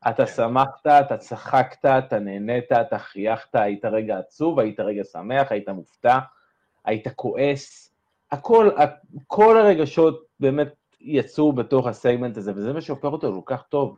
[0.10, 0.32] אתה כן.
[0.32, 6.20] שמחת, אתה צחקת, אתה נהנית, אתה חייכת, היית רגע עצוב, היית רגע שמח, היית מופתע,
[6.86, 7.94] היית כועס,
[8.32, 8.70] הכל,
[9.28, 13.98] כל הרגשות באמת יצאו בתוך הסגמנט הזה, וזה מה שהופך אותו כל כך טוב.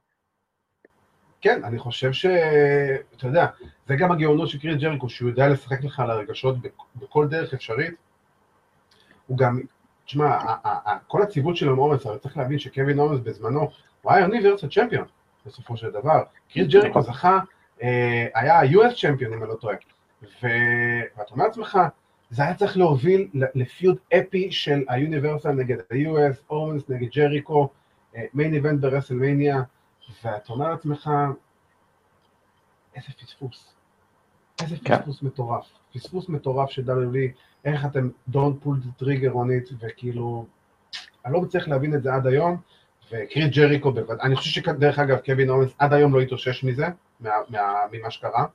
[1.44, 2.26] כן, אני חושב ש...
[3.18, 3.46] אתה יודע,
[3.88, 7.54] זה גם הגאונות של קריס ג'ריקו, שהוא יודע לשחק לך על הרגשות בכ- בכל דרך
[7.54, 7.94] אפשרית.
[9.28, 9.60] הוא גם,
[10.06, 10.38] תשמע,
[11.08, 13.70] כל הציוות שלו עם אורנס, אבל צריך להבין שקווין אורנס בזמנו,
[14.02, 15.06] הוא היה יוניברסל צ'מפיון,
[15.46, 16.24] בסופו של דבר.
[16.54, 17.40] קריס ג'ריקו זכה,
[17.84, 19.76] אה, היה ה-US צ'מפיון, אם אני לא טועה.
[20.44, 21.80] ואתה אומר לעצמך,
[22.30, 27.70] זה היה צריך להוביל לפיוד אפי של היוניברסל נגד ה-US, אורנס נגד ג'ריקו,
[28.34, 29.62] מיין איבנט ברסלמניה,
[30.24, 31.10] ואתה אומר לעצמך,
[32.96, 33.74] איזה פספוס.
[34.62, 34.98] איזה כן.
[34.98, 35.66] פספוס מטורף.
[35.94, 40.46] פספוס מטורף של WWE, איך אתם don't pull the trigger on it, וכאילו,
[41.26, 42.58] אני לא מצליח להבין את זה עד היום,
[43.12, 46.86] וקריס ג'ריקו בוודאי, אני חושב שדרך אגב, קווין אורנס עד היום לא התאושש מזה,
[47.20, 48.46] מה, מה, ממה שקרה,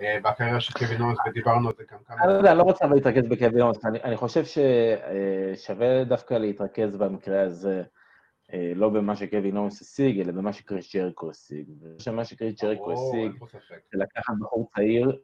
[0.00, 2.16] אה, בקריירה של קווין אורנס, ודיברנו על זה גם כמה...
[2.22, 7.42] אני לא יודע, אני לא רוצה להתרכז בקווין אורנס, אני, חושב ששווה דווקא להתרכז במקרה
[7.42, 7.82] הזה, אה,
[8.74, 11.66] לא במה שקווין אורנס השיג, אלא במה שקריס ג'ריקו השיג.
[12.06, 13.32] ומה שקריס ג'ריקו השיג.
[13.92, 15.18] זה לקחת בחור צעיר,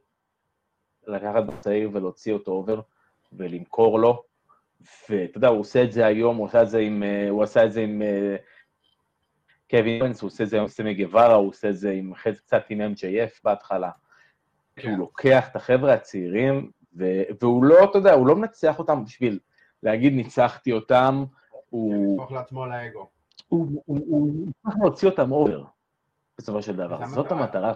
[1.07, 2.81] לקחת בחור צעיר ולהוציא אותו over,
[3.33, 4.23] ולמכור לו,
[5.11, 7.65] ואתה יודע, הוא עושה את זה היום, הוא עשה את זה עם, אה, הוא עשה
[7.65, 8.37] את זה עם אה,
[9.71, 12.63] קווין אונס, הוא עושה את זה עם סמי גווארה, הוא עושה את זה עם, קצת
[12.69, 13.91] עם MJF בהתחלה.
[14.77, 14.91] כן.
[14.91, 16.71] הוא לוקח את החבר'ה הצעירים,
[17.41, 19.39] והוא לא, אתה יודע, הוא לא מנצח אותם בשביל
[19.83, 21.25] להגיד ניצחתי אותם,
[21.73, 22.11] הוא...
[22.11, 23.09] יהפוך לעצמו לאגו.
[23.49, 25.65] הוא צריך להוציא אותם over,
[26.39, 27.73] בסופו של דבר, זאת המטרה.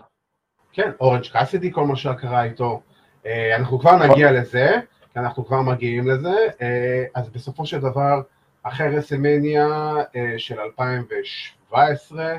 [0.73, 2.81] כן, אורנג' קאסידי, כל מה שקרה איתו.
[3.27, 4.77] אה, אנחנו כבר נגיע לזה,
[5.13, 8.23] כי אנחנו כבר מגיעים לזה, אה, אז בסופו של דבר,
[8.63, 9.69] אחרי רסלמניה
[10.17, 12.37] אה, של 2017,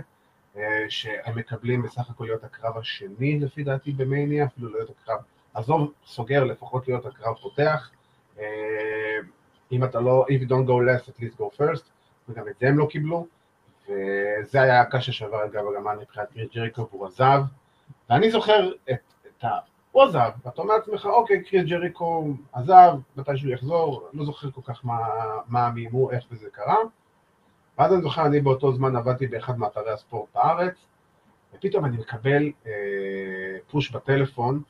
[0.89, 5.19] שהם מקבלים בסך הכל להיות הקרב השני לפי דעתי במניה, אפילו להיות הקרב,
[5.53, 7.91] עזוב, סוגר, לפחות להיות הקרב פותח.
[9.71, 11.83] אם אתה לא, if you don't go less, at least go first,
[12.29, 13.27] וגם את זה הם לא קיבלו,
[13.83, 17.41] וזה היה הקש ששבר את גב הגמל מבחינת קריט ג'ריקו והוא עזב,
[18.09, 19.49] ואני זוכר את, את ה...
[19.91, 24.61] הוא עזב, ואתה אומר לעצמך, אוקיי, קריט ג'ריקו עזב, מתי שהוא יחזור, לא זוכר כל
[24.65, 24.97] כך מה,
[25.47, 26.77] מה המימו, איך וזה קרה,
[27.77, 30.85] ואז אני זוכר, אני באותו זמן עבדתי באחד מאתרי הספורט בארץ,
[31.53, 32.71] ופתאום אני מקבל אה,
[33.71, 34.61] פוש בטלפון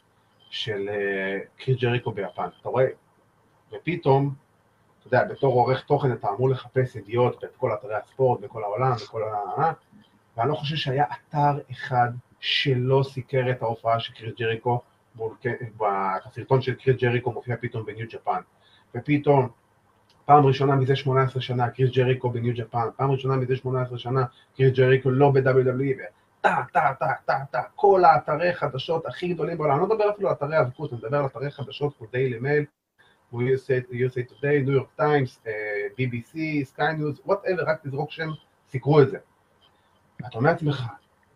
[0.50, 2.88] של אה, קריס ג'ריקו ביפן, אתה רואה?
[3.72, 4.34] ופתאום
[5.08, 9.24] יודע, בתור עורך תוכן אתה אמור לחפש ידיעות את כל אתרי הספורט בכל העולם, בכל
[9.24, 9.72] ה...
[10.38, 14.82] ואני לא חושב שהיה אתר אחד שלא סיקר את ההופעה של קריס ג'ריקו,
[16.26, 18.40] הסרטון של קריס ג'ריקו מופיע פתאום בניו ג'פן,
[18.96, 19.50] ופתאום
[20.26, 24.26] פעם ראשונה מזה 18 שנה קריס ג'ריקו בניו ג'פן, פעם ראשונה מזה 18 שנה
[24.58, 26.02] קריס ג'ריקו לא ב-WWE,
[26.42, 30.30] טה, טה, טה, טה, טה, כל האתרי חדשות הכי גדולים בעולם, אני לא מדבר אפילו
[30.30, 32.66] על אתרי האבקות, אני מדבר על אתרי חדשות כמו דיילי מייל,
[33.34, 35.44] USA, USA Today, ניו יורק טיימס,
[36.00, 38.30] BBC, סקיי ניוז, whatever, רק תזרוק שם,
[38.70, 39.18] סיקרו את זה.
[40.22, 40.84] ואתה אומר לעצמך,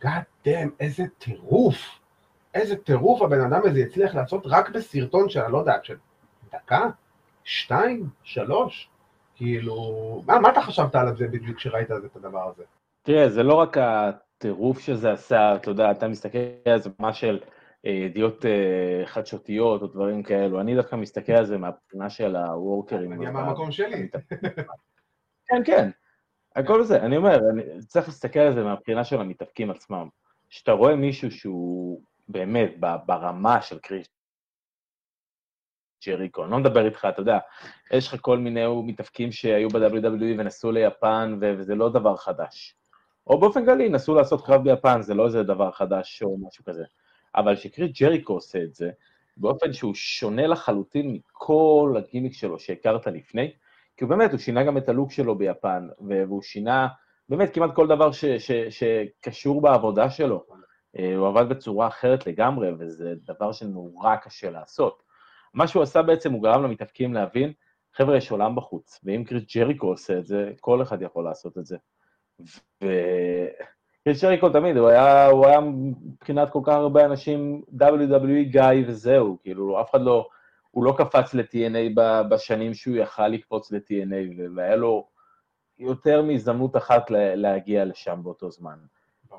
[0.03, 1.99] God damn, איזה טירוף,
[2.53, 5.97] איזה טירוף הבן אדם הזה הצליח לעשות רק בסרטון של, אני לא יודעת, של
[6.53, 6.89] דקה,
[7.43, 8.89] שתיים, שלוש,
[9.35, 9.75] כאילו,
[10.27, 12.63] מה, מה אתה חשבת על זה בדיוק כשראית את הדבר הזה?
[13.03, 17.39] תראה, זה לא רק הטירוף שזה עשה, אתה יודע, אתה מסתכל על זה מה של
[17.83, 20.61] ידיעות אה, חדשותיות או דברים כאלו.
[20.61, 23.13] אני דווקא מסתכל על זה מהבחינה של הוורקרים.
[23.13, 24.09] אני מהמקום שלי.
[25.47, 25.89] כן, כן,
[26.55, 26.99] הכל זה.
[27.01, 30.07] אני אומר, אני צריך להסתכל על זה מהבחינה של המתאפקים עצמם.
[30.49, 32.71] כשאתה רואה מישהו שהוא באמת
[33.05, 34.07] ברמה של קריס
[36.05, 37.37] ג'ריקו, אני לא מדבר איתך, אתה יודע,
[37.93, 42.75] יש לך כל מיני מתאפקים שהיו ב-WWE ונסעו ליפן, וזה לא דבר חדש.
[43.27, 46.83] או באופן כללי, נסו לעשות קרב ביפן, זה לא איזה דבר חדש או משהו כזה.
[47.35, 48.89] אבל שקריס ג'ריקו עושה את זה,
[49.37, 53.51] באופן שהוא שונה לחלוטין מכל הגימיק שלו שהכרת לפני,
[53.97, 56.87] כי הוא באמת, הוא שינה גם את הלוק שלו ביפן, והוא שינה
[57.29, 60.45] באמת כמעט כל דבר ש, ש, שקשור בעבודה שלו.
[60.99, 65.03] אה, הוא עבד בצורה אחרת לגמרי, וזה דבר שנורא קשה לעשות.
[65.53, 67.53] מה שהוא עשה בעצם, הוא גרם למתאפקים להבין,
[67.93, 71.65] חבר'ה, יש עולם בחוץ, ואם קריס ג'ריקו עושה את זה, כל אחד יכול לעשות את
[71.65, 71.77] זה.
[72.83, 72.87] ו...
[74.03, 79.37] קריס שריקו תמיד, הוא היה, הוא היה מבחינת כל כך הרבה אנשים WWE גיא וזהו,
[79.41, 80.27] כאילו, אף אחד לא,
[80.71, 85.07] הוא לא קפץ ל-TNA בשנים שהוא יכל לקפוץ ל-TNA, והיה לו
[85.79, 88.77] יותר מהזדמנות אחת להגיע לשם באותו זמן.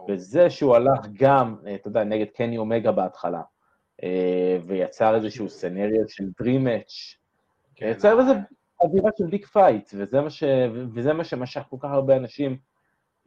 [0.09, 3.43] וזה שהוא הלך גם, אה, אתה יודע, נגד קני אומגה בהתחלה,
[4.03, 7.17] אה, ויצר איזשהו scenario של Dream Match,
[7.75, 7.87] כן.
[7.87, 8.33] יצר איזו
[8.81, 12.72] אווירה של big fight, וזה מה שמשך כל כך הרבה אנשים.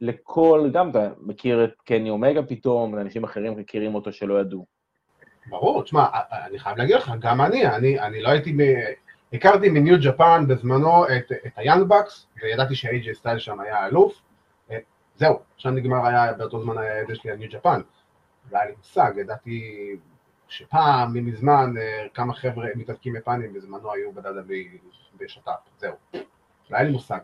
[0.00, 4.66] לכל, גם אתה מכיר את קני אומגה פתאום, ואנשים אחרים מכירים אותו שלא ידעו.
[5.46, 6.06] ברור, תשמע,
[6.46, 8.62] אני חייב להגיד לך, גם אני, אני, אני לא הייתי, ב...
[9.32, 14.22] הכרתי מניו ג'פן בזמנו את, את היאנג בקס, וידעתי שהאיי.ג'יי סטיילס שם היה אלוף,
[14.70, 14.78] אה,
[15.16, 17.80] זהו, עכשיו נגמר היה, באותו זמן היה ידע שלי על ניו ג'פן,
[18.52, 19.90] לא היה לי מושג, ידעתי
[20.48, 24.40] שפעם, מזמן, אה, כמה חבר'ה מתאבקים יפנים בזמנו היו בדאדה
[25.16, 25.94] בשת"פ, זהו,
[26.70, 27.18] לא היה לי מושג.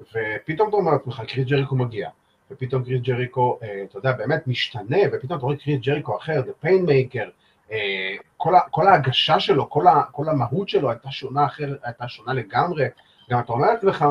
[0.00, 2.10] ופתאום אתה אומר לעצמך, קריס ג'ריקו מגיע,
[2.50, 6.66] ופתאום קריס ג'ריקו, אה, אתה יודע, באמת משתנה, ופתאום אתה רואה קריס ג'ריקו אחר, The
[6.66, 7.28] Painmaker,
[7.72, 12.32] אה, כל, כל ההגשה שלו, כל, ה, כל המהות שלו הייתה שונה אחר, הייתה שונה
[12.32, 12.86] לגמרי,
[13.30, 14.04] גם אתה אומר לעצמך,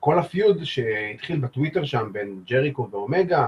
[0.00, 3.46] כל הפיוד שהתחיל בטוויטר שם בין ג'ריקו ואומגה,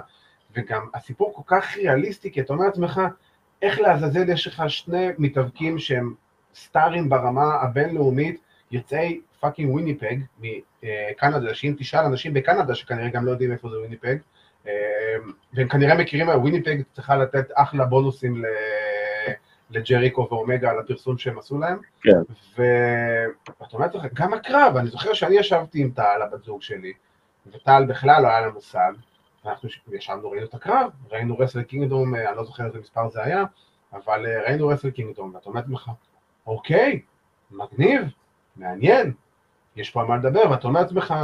[0.56, 3.00] וגם הסיפור כל כך ריאליסטי, כי אתה אומר לעצמך,
[3.62, 6.14] איך לעזאזל יש לך שני מתאבקים שהם
[6.54, 13.52] סטארים ברמה הבינלאומית, יוצאי fucking וויניפג מקנדה, שאם תשאל אנשים בקנדה שכנראה גם לא יודעים
[13.52, 14.16] איפה זה וויניפג,
[14.66, 14.72] אה,
[15.52, 18.44] והם כנראה מכירים, וויניפג צריכה לתת אחלה בונוסים
[19.70, 21.78] לג'ריקו ואומגה על הפרסום שהם עשו להם.
[22.02, 22.20] כן.
[22.56, 26.92] ואתה אומר לך, גם הקרב, אני זוכר שאני ישבתי עם טל, הבת זוג שלי,
[27.46, 28.92] וטל בכלל לא היה לה מושג,
[29.44, 33.22] ואנחנו ישבנו, ראינו את הקרב, ראינו רסל קינגדום, אה, אני לא זוכר איזה מספר זה
[33.24, 33.44] היה,
[33.92, 35.90] אבל אה, ראינו רסל קינגדום, ואתה אומר לך,
[36.46, 37.00] אוקיי,
[37.50, 38.02] מגניב,
[38.56, 39.12] מעניין,
[39.76, 41.14] יש פה על מה לדבר, ואתה אומר לעצמך,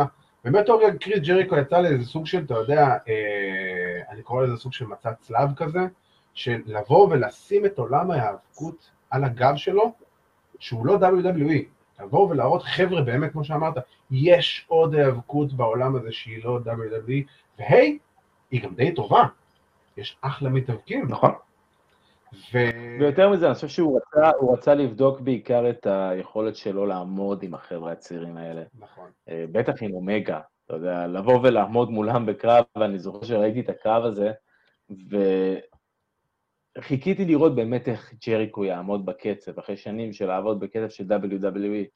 [0.45, 4.73] באמת אורגן קריס ג'ריקו יצא לאיזה סוג של, אתה יודע, אה, אני קורא לזה סוג
[4.73, 5.81] של מצע צלב כזה,
[6.35, 9.93] של לבוא ולשים את עולם ההיאבקות על הגב שלו,
[10.59, 11.63] שהוא לא WWE,
[12.01, 13.75] לבוא ולהראות, חבר'ה, באמת, כמו שאמרת,
[14.11, 17.23] יש עוד היאבקות בעולם הזה שהיא לא WWE,
[17.59, 17.99] והי,
[18.51, 19.25] היא גם די טובה,
[19.97, 21.07] יש אחלה מתאבקים.
[21.09, 21.31] נכון.
[22.53, 22.59] ו...
[23.01, 27.93] ויותר מזה, אני חושב שהוא רצה, רצה לבדוק בעיקר את היכולת שלו לעמוד עם החבר'ה
[27.93, 28.63] הצעירים האלה.
[28.79, 29.11] נכון.
[29.29, 34.05] אה, בטח עם אומגה, אתה יודע, לבוא ולעמוד מולם בקרב, ואני זוכר שראיתי את הקרב
[34.05, 34.33] הזה,
[36.79, 41.87] וחיכיתי לראות באמת איך ג'ריקו יעמוד בקצב, אחרי שנים של לעבוד בקצב של WWE.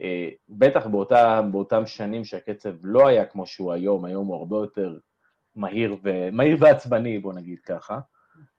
[0.00, 4.98] אה, בטח באותה, באותם שנים שהקצב לא היה כמו שהוא היום, היום הוא הרבה יותר
[5.56, 6.28] מהיר, ו...
[6.32, 7.98] מהיר ועצבני, בוא נגיד ככה.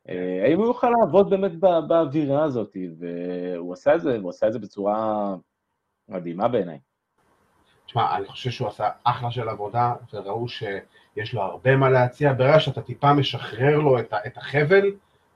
[0.10, 1.52] אה, האם הוא יוכל לעבוד באמת
[1.88, 5.36] באווירה הזאת, והוא עשה את זה, הוא עשה את זה בצורה
[6.10, 6.80] מדהימה בעיניי.
[7.86, 12.60] תשמע, אני חושב שהוא עשה אחלה של עבודה, וראו שיש לו הרבה מה להציע, ברגע
[12.60, 14.92] שאתה טיפה משחרר לו את החבל,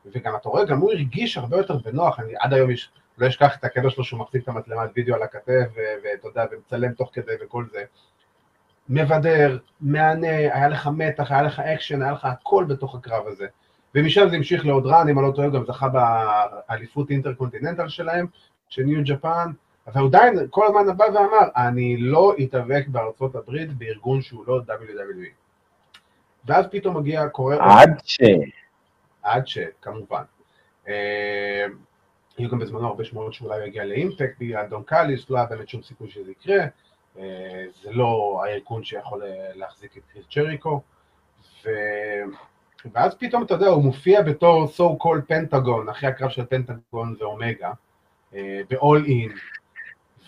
[0.06, 3.58] וגם אתה רואה, גם הוא הרגיש הרבה יותר בנוח, אני עד היום יש, לא אשכח
[3.58, 5.68] את הקטע שלו שהוא מחזיק את המצלמת וידאו על הכתף,
[6.04, 7.84] ואתה יודע, ומצלם תוך כדי וכל זה.
[8.90, 13.48] מבדר, מהנה, היה לך מתח, היה לך אקשן, היה לך הכל בתוך הקרב הזה.
[13.96, 18.26] ומשם זה המשיך לעוד run, אם אני לא טועה, גם זכה באליפות אינטרקונטיננטל שלהם,
[18.70, 19.52] של ניו ג'פן,
[19.88, 25.32] אבל עדיין כל הזמן בא ואמר, אני לא אתאבק בארצות הברית בארגון שהוא לא WWE.
[26.46, 27.82] ואז פתאום מגיע, קורה...
[27.82, 28.20] עד ש...
[29.24, 30.24] עד ש, כמובן.
[30.88, 31.66] אה,
[32.38, 35.70] היו גם בזמנו הרבה שמועות שאולי הוא יגיע לאימפקט בגלל דון קאליס, לא היה באמת
[35.70, 36.66] שום סיכוי שזה יקרה.
[37.18, 39.24] אה, זה לא הארגון שיכול
[39.56, 40.82] להחזיק את קריס ג'ריקו.
[42.94, 47.72] ואז פתאום, אתה יודע, הוא מופיע בתור so called פנטגון, אחרי הקרב של פנטגון ואומגה,
[48.34, 49.32] ב-all in,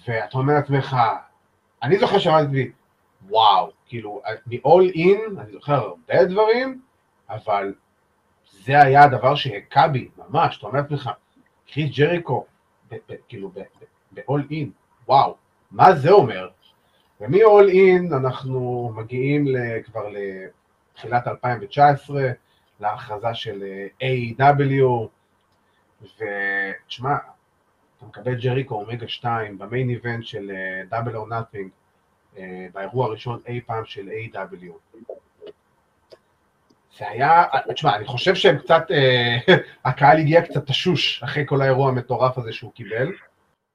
[0.07, 0.97] ואתה אומר לעצמך,
[1.83, 2.71] אני זוכר שאמרתי,
[3.29, 6.81] וואו, כאילו, מ-all in, אני זוכר הרבה דברים,
[7.29, 7.73] אבל
[8.51, 11.09] זה היה הדבר שהכה בי, ממש, אתה אומר לעצמך,
[11.67, 12.45] קריס ג'ריקו,
[13.27, 13.51] כאילו,
[14.11, 14.67] ב-all in,
[15.07, 15.35] וואו,
[15.71, 16.49] מה זה אומר?
[17.21, 19.45] ומ-all in אנחנו מגיעים
[19.85, 20.07] כבר
[20.93, 22.21] לתחילת 2019,
[22.79, 23.63] להכרזה של
[24.01, 25.07] A.W.
[26.01, 27.15] ותשמע,
[27.97, 30.51] אתה מקבל ג'ריקו אומגה 2 במיין איבנט של
[30.89, 31.69] דאבל או נאטינג,
[32.73, 34.99] באירוע הראשון אי פעם של A.W.
[36.97, 39.37] זה היה, תשמע, אני חושב שהם קצת, אה,
[39.85, 43.11] הקהל הגיע קצת תשוש אחרי כל האירוע המטורף הזה שהוא קיבל.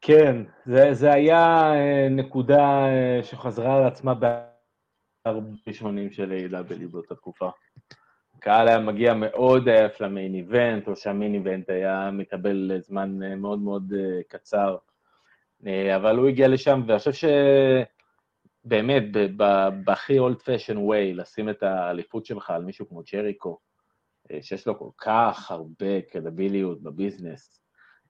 [0.00, 4.14] כן, זה, זה היה אה, נקודה אה, שחזרה על עצמה
[5.32, 6.88] בהרבה שונים של A.W.
[6.90, 7.50] באותה תקופה.
[8.38, 13.58] הקהל היה מגיע מאוד עייף למיין איבנט, או שהמיין איבנט היה מקבל זמן אה, מאוד
[13.58, 14.76] מאוד אה, קצר,
[15.66, 17.28] אה, אבל הוא הגיע לשם, ואני חושב
[18.64, 19.02] שבאמת,
[19.84, 23.58] בהכי אולד פשן ווי, לשים את האליפות שלך על מישהו כמו ג'ריקו,
[24.40, 27.60] שיש לו כל כך הרבה קרדביליות בביזנס,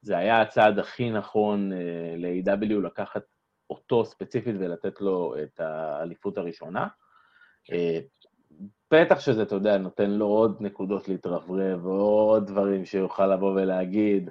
[0.03, 1.73] זה היה הצעד הכי נכון
[2.17, 3.23] ל-AW לקחת
[3.71, 6.87] אותו ספציפית ולתת לו את האליפות הראשונה.
[8.91, 14.31] בטח שזה, אתה יודע, נותן לו עוד נקודות להתרברב, ועוד דברים שיוכל לבוא ולהגיד,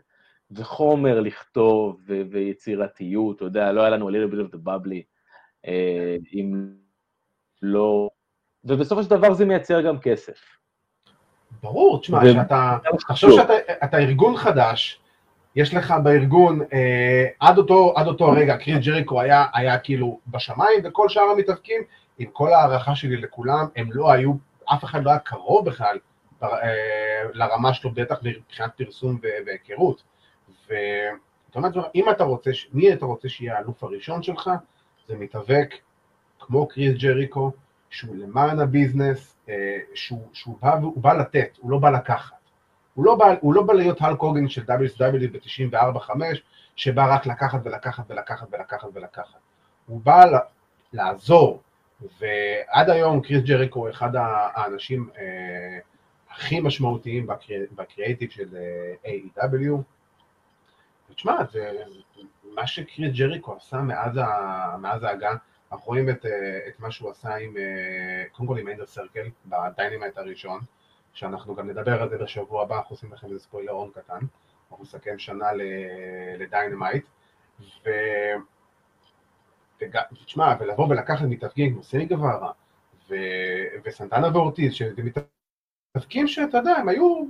[0.52, 5.02] וחומר לכתוב, ו- ויצירתיות, אתה יודע, לא היה לנו a little bit of the bubbly,
[5.68, 6.70] אה, אם
[7.62, 8.10] לא...
[8.64, 10.40] ובסופו של דבר זה מייצר גם כסף.
[11.64, 12.34] ברור, תשמע, ו...
[12.34, 15.02] שאתה, תחשוב שאתה ארגון חדש,
[15.56, 20.80] יש לך בארגון, אה, עד, אותו, עד אותו הרגע, קריס ג'ריקו היה, היה כאילו בשמיים,
[20.84, 21.82] וכל שאר המתאבקים,
[22.20, 24.34] עם כל ההערכה שלי לכולם, הם לא היו
[24.66, 25.98] אף אחד לא היה קרוב בכלל
[26.44, 26.50] אה,
[27.34, 30.04] לרמה שלו, בטח מבחינת פרסום והיכרות.
[30.70, 34.50] ואתה אומר, אם אתה רוצה, מי אתה רוצה שיהיה האלוף הראשון שלך?
[35.08, 35.74] זה מתאבק
[36.40, 37.52] כמו קריס ג'ריקו,
[37.90, 42.38] שהוא למען הביזנס, אה, שהוא, שהוא בא, הוא בא לתת, הוא לא בא לקחת.
[42.94, 46.12] הוא לא בא, הוא לא בא להיות הלק הוגן של WSW ב-94-5,
[46.76, 49.40] שבא רק לקחת ולקחת ולקחת ולקחת ולקחת.
[49.86, 50.26] הוא בא
[50.94, 51.62] לעזור,
[52.02, 55.80] ועד היום קריס ג'ריקו הוא אחד האנשים אה,
[56.30, 57.28] הכי משמעותיים
[57.72, 59.12] בקריאייטיב של אה,
[59.44, 59.82] AEW.
[61.10, 61.38] ותשמע,
[62.44, 65.32] מה שקריס ג'ריקו עשה מאז, ה, מאז ההגה,
[65.72, 69.28] אנחנו רואים את, אה, את מה שהוא עשה עם, אה, קודם כל עם אינר סירקל,
[69.46, 70.60] בדיינמיט הראשון,
[71.14, 74.20] שאנחנו גם נדבר על זה בשבוע הבא, אנחנו עושים לכם איזה ספוילרון קטן,
[74.72, 75.48] אנחנו נסכם שנה
[76.38, 77.06] לדיינמיט,
[77.86, 77.90] ו...
[79.82, 82.52] ותשמע, ולבוא ולקחת מתאבקים כמו סמי גווארה
[83.86, 87.24] וסנטנה ואורטיז, שזה מתאבקים שאתה יודע, הם היו,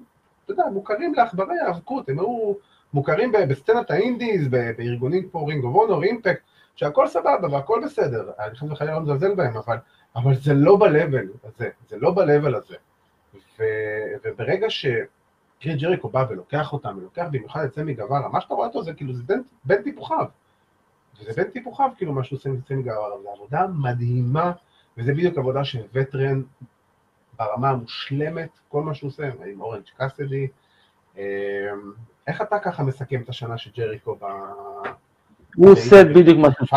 [0.45, 2.53] אתה יודע, מוכרים לעכברי האבקות, הם היו
[2.93, 6.41] מוכרים בסצנת האינדיז, בארגונים כמו רינג אוף הונור, אימפקט,
[6.75, 9.77] שהכל סבבה והכל בסדר, אני חושב שחייב לא מזלזל בהם, אבל,
[10.15, 12.75] אבל זה לא ב-level הזה, זה לא ב-level הזה.
[13.59, 13.63] ו,
[14.23, 18.83] וברגע שקריס ג'ריקו בא ולוקח אותם, ולוקח במיוחד את סמי גווארה, מה שאתה רואה אותו
[18.83, 19.35] זה כאילו, זה
[19.65, 20.25] בן טיפוחיו.
[21.19, 24.51] וזה בן טיפוחיו, כאילו, מה שהוא עושה עם גווארה, זו עבודה מדהימה,
[24.97, 26.41] וזה בדיוק עבודה של וטרן
[27.39, 30.47] ברמה המושלמת, כל מה שהוא עושה, עם אורנג' קאסדי.
[31.17, 31.21] אמ,
[32.27, 34.23] איך אתה ככה מסכם את השנה של ג'ריקו ב...
[35.55, 36.67] הוא עושה בדיוק מה שהוא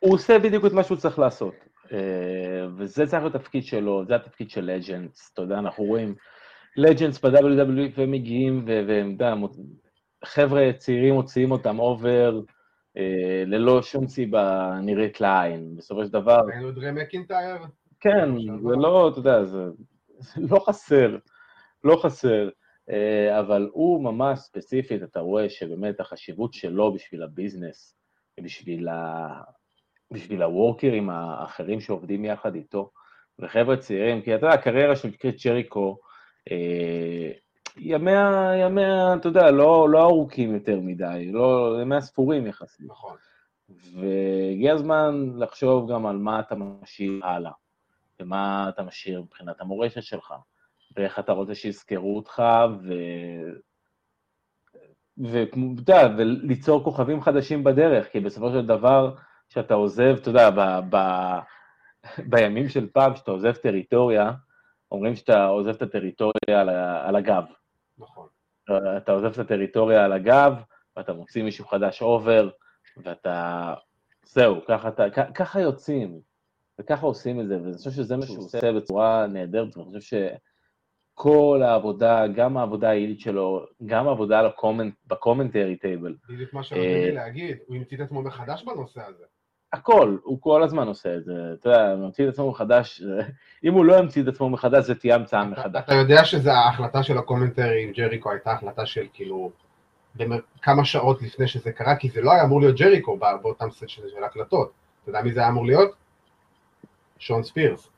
[0.00, 1.54] הוא עושה בדיוק את מה שהוא צריך לעשות.
[1.92, 6.14] אה, וזה צריך להיות התפקיד שלו, זה התפקיד של לג'נדס, אתה יודע, אנחנו רואים
[6.76, 9.46] legends ב-WWE ומגיעים, והם, אתה יודע,
[10.24, 12.40] חבר'ה צעירים מוציאים אותם over,
[13.46, 15.76] ללא שום סיבה נראית לעין.
[15.76, 16.38] בסופו של דבר...
[16.48, 17.56] ראינו את דרו מקינטייר?
[18.00, 18.28] כן,
[18.62, 19.64] זה לא, אתה יודע, זה,
[20.18, 21.16] זה לא חסר,
[21.84, 22.48] לא חסר.
[22.90, 27.98] אה, אבל הוא ממש ספציפית, אתה רואה שבאמת החשיבות שלו בשביל הביזנס,
[28.40, 29.28] בשביל, ה...
[30.10, 32.90] בשביל הוורקרים האחרים שעובדים יחד איתו,
[33.38, 35.98] וחבר'ה צעירים, כי אתה יודע, הקריירה של קריט צ'ריקו,
[36.50, 37.30] אה,
[37.78, 42.86] ימיה, ימיה, אתה יודע, לא, לא ארוכים יותר מדי, לא, ימיה ספורים יחסית.
[42.88, 43.16] נכון.
[43.68, 47.52] והגיע הזמן לחשוב גם על מה אתה משאיר הלאה,
[48.20, 50.34] ומה אתה משאיר מבחינת המורשת שלך.
[50.96, 52.42] ואיך אתה רוצה שיזכרו אותך,
[52.82, 52.92] ו...
[55.18, 59.14] ואתה יודע, וליצור כוכבים חדשים בדרך, כי בסופו של דבר,
[59.48, 60.80] כשאתה עוזב, אתה יודע, ב...
[60.90, 60.96] ב...
[62.30, 64.32] בימים של פעם, כשאתה עוזב טריטוריה,
[64.92, 66.68] אומרים שאתה עוזב את הטריטוריה על,
[67.04, 67.44] על הגב.
[68.96, 70.52] אתה עוזב את הטריטוריה על הגב,
[70.96, 72.50] ואתה מוציא מישהו חדש אובר,
[73.04, 73.74] ואתה...
[74.24, 75.04] זהו, ככה, אתה,
[75.34, 76.20] ככה יוצאים,
[76.80, 80.14] וככה עושים את זה, ואני חושב שזה מה שהוא עושה בצורה נהדרת, ואני חושב ש...
[81.20, 84.42] כל העבודה, גם העבודה העילית שלו, גם העבודה
[85.06, 86.14] ב commentary table.
[86.28, 89.24] בדיוק מה שרציתי להגיד, הוא המציא את עצמו מחדש בנושא הזה.
[89.72, 91.32] הכל, הוא כל הזמן עושה את זה.
[91.60, 93.02] אתה יודע, ממציא את עצמו מחדש,
[93.64, 95.82] אם הוא לא ימציא את עצמו מחדש, זה תהיה המצאה מחדש.
[95.84, 99.50] אתה יודע שזו ההחלטה של ה commentary עם ג'ריקו הייתה החלטה של כאילו,
[100.62, 104.24] כמה שעות לפני שזה קרה, כי זה לא היה אמור להיות ג'ריקו באותם סט של
[104.26, 104.72] הקלטות.
[105.02, 105.94] אתה יודע מי זה היה אמור להיות?
[107.18, 107.90] שון ספירס.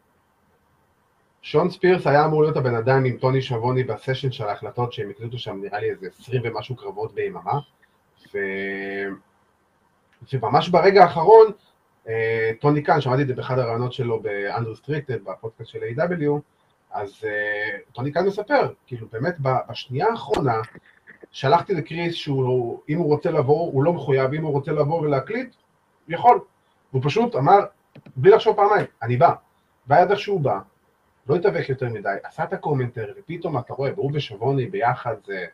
[1.43, 5.39] שון ספירס היה אמור להיות הבן אדם עם טוני שיוואני בסשן של ההקלטות שהם הקליטו
[5.39, 7.59] שם נראה לי איזה עשרים ומשהו קרבות ביממה
[8.35, 8.39] ו...
[10.33, 11.47] וממש ברגע האחרון
[12.09, 16.41] אה, טוני קאן, שמעתי את זה באחד הראיונות שלו ב-Unrestricted, בפודקאסט של AEW,
[16.91, 20.61] אז אה, טוני קאן מספר, כאילו באמת בשנייה האחרונה
[21.31, 25.55] שלחתי לקריס שהוא, אם הוא רוצה לבוא, הוא לא מחויב, אם הוא רוצה לבוא ולהקליט,
[26.09, 26.41] יכול.
[26.93, 27.59] והוא פשוט אמר,
[28.17, 29.35] בלי לחשוב פעמיים, אני בא.
[29.91, 30.59] איך שהוא בא,
[31.29, 35.47] לא התאבק יותר מדי, עשה את ה commentary, ופתאום אתה רואה, והוא ושיוואני ביחד זה,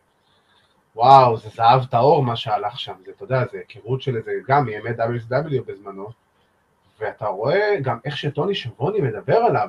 [0.97, 4.65] וואו, זה זהב טהור מה שהלך שם, זה, אתה יודע, זה היכרות של איזה, גם
[4.65, 6.09] מימי WSW בזמנו,
[7.01, 9.69] ואתה רואה גם איך שטוני שבוני מדבר עליו,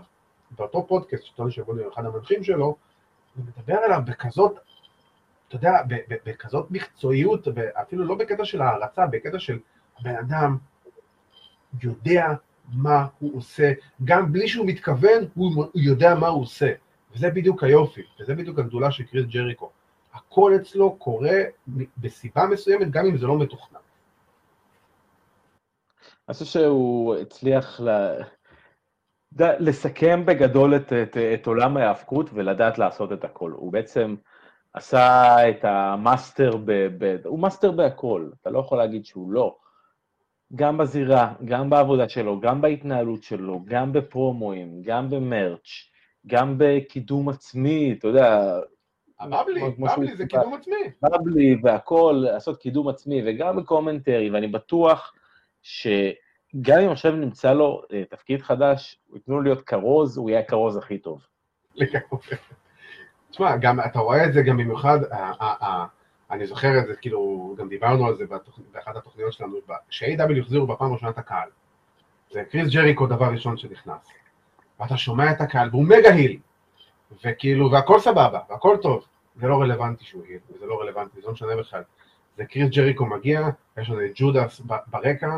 [0.51, 4.59] באותו פודקאסט שטוני שבוני הוא אחד המנחים שלו, הוא מדבר עליו בכזאת,
[5.47, 5.71] אתה יודע,
[6.25, 7.47] בכזאת מקצועיות,
[7.81, 9.59] אפילו לא בקטע של הערצה, בקטע של
[9.99, 10.57] הבן אדם
[11.83, 12.27] יודע
[12.73, 13.71] מה הוא עושה,
[14.03, 16.71] גם בלי שהוא מתכוון, הוא, הוא יודע מה הוא עושה.
[17.15, 19.71] וזה בדיוק היופי, וזה בדיוק הגדולה של קריס ג'ריקו.
[20.17, 21.39] הכל אצלו קורה
[21.97, 23.79] בסיבה מסוימת, גם אם זה לא מתוכנן.
[26.27, 27.89] אני חושב שהוא הצליח ל...
[29.39, 33.51] לסכם בגדול את, את, את עולם ההאבקות ולדעת לעשות את הכל.
[33.51, 34.15] הוא בעצם
[34.73, 39.55] עשה את ה master, ב, ב, הוא master בהכל, אתה לא יכול להגיד שהוא לא.
[40.55, 45.91] גם בזירה, גם בעבודה שלו, גם בהתנהלות שלו, גם בפרומואים, גם ב merch,
[46.27, 48.59] גם בקידום עצמי, אתה יודע...
[49.19, 50.75] הבבלי, בבלי זה קידום עצמי.
[51.01, 55.13] בבלי והכול, לעשות קידום עצמי, וגם בקומנטרי, ואני בטוח
[55.61, 60.97] שגם אם עכשיו נמצא לו אה, תפקיד חדש, ייתנו להיות כרוז, הוא יהיה הכרוז הכי
[60.97, 61.21] טוב.
[63.31, 64.99] תשמע, גם אתה רואה את זה גם במיוחד,
[66.31, 68.25] אני זוכר את זה, כאילו, גם דיברנו על זה
[68.71, 69.57] באחת התוכניות שלנו,
[69.89, 70.39] כש-A.W.
[70.39, 71.49] החזירו בפעם הראשונה את הקהל.
[72.31, 74.07] זה קריס ג'ריקו דבר ראשון שנכנס.
[74.79, 76.39] ואתה שומע את הקהל, והוא מגה היל.
[77.25, 79.05] וכאילו, והכל סבבה, והכל טוב.
[79.35, 81.83] זה לא רלוונטי שהוא היל, וזה לא רלוונטי, זה לא משנה בכלל.
[82.37, 85.37] זה קריס ג'ריקו מגיע, יש לנו את ג'ודס ברקע,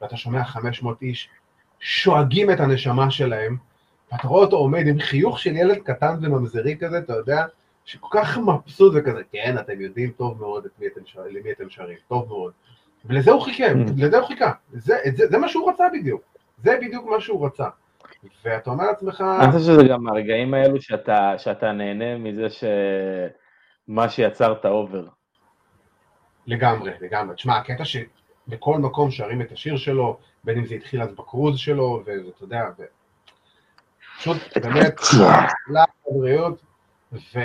[0.00, 1.28] ואתה שומע 500 איש
[1.80, 3.56] שואגים את הנשמה שלהם,
[4.12, 7.44] ואתה רואה אותו עומד עם חיוך של ילד קטן וממזרי כזה, אתה יודע,
[7.84, 11.70] שכל כך מבסוט וכזה, כן, אתם יודעים טוב מאוד את מי אתם שר, למי אתם
[11.70, 12.52] שרים, טוב מאוד.
[13.04, 13.76] ולזה הוא חיכה, mm.
[13.96, 14.52] לזה הוא חיכה.
[14.72, 16.22] זה, זה, זה מה שהוא רצה בדיוק.
[16.64, 17.68] זה בדיוק מה שהוא רצה.
[18.44, 19.24] ואתה אומר לעצמך...
[19.40, 25.06] אני חושב שזה גם הרגעים האלו שאתה, שאתה נהנה מזה שמה שיצרת אובר.
[26.46, 27.34] לגמרי, לגמרי.
[27.34, 32.02] תשמע, הקטע שבכל מקום שרים את השיר שלו, בין אם זה התחיל אז בקרוז שלו,
[32.04, 32.82] ואתה יודע, ו...
[34.18, 34.94] פשוט באמת,
[36.10, 36.62] לבריאות,
[37.12, 37.38] ו...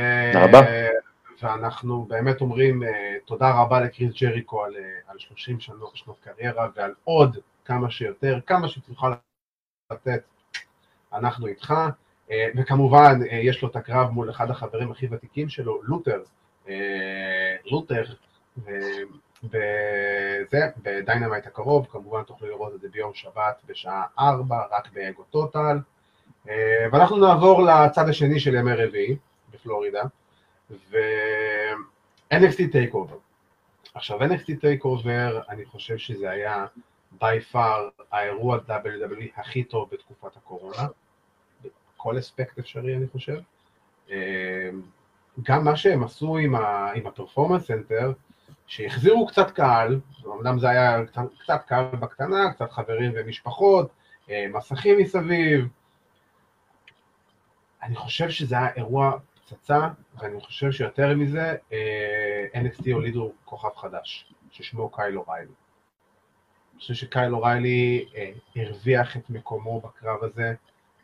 [1.42, 2.88] ואנחנו באמת אומרים uh,
[3.26, 8.40] תודה רבה לקריס ג'ריקו על, uh, על 30 שנות, שנות קריירה ועל עוד כמה שיותר,
[8.46, 9.12] כמה שתוכל
[9.92, 10.24] לתת,
[11.16, 11.74] אנחנו איתך.
[12.28, 16.22] Uh, וכמובן, uh, יש לו את הקרב מול אחד החברים הכי ותיקים שלו, לות'ר,
[16.66, 16.70] uh,
[17.72, 18.04] לות'ר,
[19.44, 25.78] וזה, בדיינמייט הקרוב, כמובן תוכלו לראות את זה ביום שבת בשעה 4, רק באגו טוטאל.
[26.50, 29.16] אה, ואנחנו נעבור לצד השני של ימי רביעי,
[29.54, 30.02] בפלורידה,
[30.72, 33.18] ו-NXT Takeover.
[33.94, 36.66] עכשיו, NXT Takeover, אני חושב שזה היה
[37.22, 40.88] by far האירוע WWE הכי טוב בתקופת הקורונה,
[42.06, 43.38] בכל אספקט אפשרי, אני חושב.
[44.12, 44.70] אה,
[45.44, 48.12] גם מה שהם עשו עם, ה- עם הפרפורמנס סנטר,
[48.68, 53.90] שהחזירו קצת קהל, אמנם זה היה קצת, קצת קהל בקטנה, קצת חברים ומשפחות,
[54.30, 55.68] אה, מסכים מסביב,
[57.84, 59.12] אני חושב שזה היה אירוע
[59.46, 59.88] פצצה,
[60.20, 65.52] ואני חושב שיותר מזה, אה, NXT הולידו כוכב חדש, ששמו קייל אוריילי.
[66.72, 70.54] אני חושב שקייל אוריילי אה, הרוויח את מקומו בקרב הזה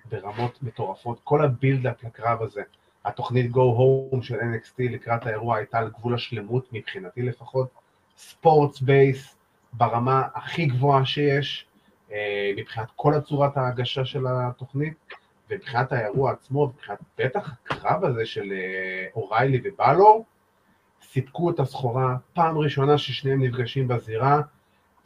[0.06, 1.20] ברמות מטורפות.
[1.24, 2.62] כל ה build-up לקרב הזה,
[3.06, 7.68] התוכנית Go Home של NXT לקראת האירוע הייתה על גבול השלמות, מבחינתי לפחות,
[8.18, 9.36] ספורטס בייס
[9.74, 11.66] ברמה הכי גבוהה שיש,
[12.12, 14.94] אה, מבחינת כל הצורת ההגשה של התוכנית.
[15.52, 20.26] ומבחינת האירוע עצמו, מבחינת בטח הקרב הזה של אה, אוריילי ובלור,
[21.04, 24.42] סיפקו את הסחורה פעם ראשונה ששניהם נפגשים בזירה,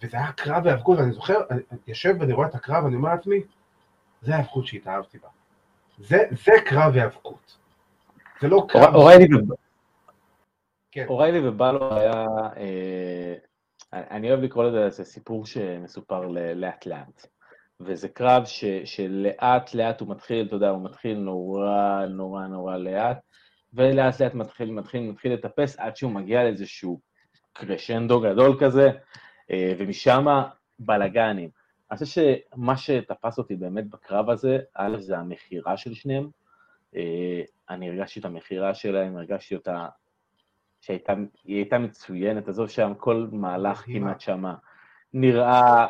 [0.03, 3.41] וזה היה קרב היאבקות, ואני זוכר, אני יושב ואני רואה את הקרב, ואני אומר לעצמי,
[4.25, 5.27] זה ההיאבקות שהתאהבתי בה.
[5.97, 7.57] זה, זה קרב היאבקות.
[8.41, 8.95] זה לא קרב...
[8.95, 9.27] אוריילי
[10.91, 11.05] כן.
[11.47, 12.25] ובלור היה,
[12.57, 13.33] אה,
[13.93, 17.27] אני אוהב לקרוא לזה, זה סיפור שמסופר לאט לאט.
[17.79, 23.17] וזה קרב ש, שלאט לאט הוא מתחיל, אתה יודע, הוא מתחיל נורא נורא נורא לאט,
[23.73, 26.99] ולאט לאט מתחיל, מתחיל, מתחיל לטפס עד שהוא מגיע לאיזשהו
[27.53, 28.89] קרשנדו גדול כזה,
[29.51, 30.25] אה, ומשם
[30.79, 31.49] בלאגנים.
[31.95, 32.21] אני חושב
[32.55, 36.29] שמה שתפס אותי באמת בקרב הזה, א', זה המכירה של שניהם.
[36.95, 39.87] אה, אני הרגשתי את המכירה שלהם, הרגשתי אותה,
[40.81, 40.99] שהיא
[41.47, 44.55] הייתה מצוינת, עזוב שם כל מהלך כמעט שמה.
[45.13, 45.87] נראה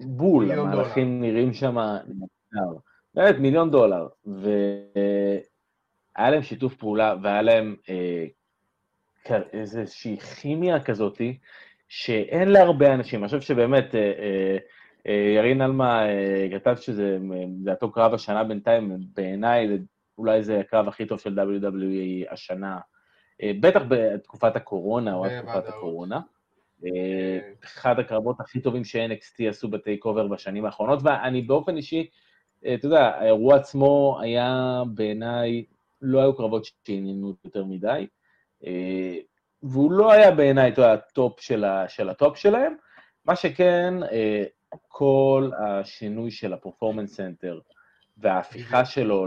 [0.00, 1.76] בול, המהלכים נראים שם.
[3.14, 4.08] באמת, מיליון דולר.
[4.24, 5.40] והיה
[6.30, 8.26] להם שיתוף פעולה, והיה להם אה,
[9.52, 11.38] איזושהי כימיה כזאתי,
[11.88, 13.20] שאין להרבה אנשים.
[13.20, 14.56] אני חושב שבאמת, אה, אה, אה,
[15.36, 17.18] ירין עלמה אה, כתב שזה,
[17.60, 19.68] לדעתו קרב השנה בינתיים, בעיניי,
[20.18, 22.78] אולי זה הקרב הכי טוב של WWE השנה,
[23.42, 26.20] אה, בטח בתקופת הקורונה או עד תקופת הקורונה.
[26.84, 32.06] אה, אחד הקרבות הכי טובים ש-NXT עשו ב Takeover בשנים האחרונות, ואני באופן אישי,
[32.64, 35.64] אה, אתה יודע, האירוע עצמו היה בעיניי,
[36.02, 38.06] לא היו קרבות שעניינו יותר מדי,
[38.66, 39.16] אה,
[39.62, 42.74] והוא לא היה בעיניי, אתה יודע, ה top של, של ה top שלהם,
[43.24, 43.94] מה שכן,
[44.88, 47.58] כל השינוי של הפרפורמנס סנטר
[48.18, 49.26] וההפיכה שלו,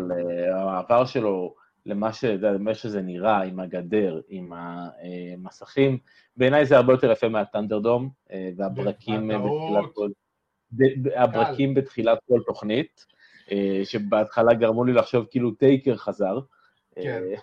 [0.53, 5.97] המעבר שלו למה שזה נראה, עם הגדר, עם המסכים.
[6.37, 10.09] בעיניי זה הרבה יותר יפה מהת'אנדרדום, אה, והברקים בתחילת כל...
[11.15, 13.05] הברקים בתחילת כל תוכנית,
[13.51, 16.39] אה, שבהתחלה גרמו לי לחשוב כאילו טייקר חזר.
[16.95, 17.23] כן.
[17.31, 17.37] אה,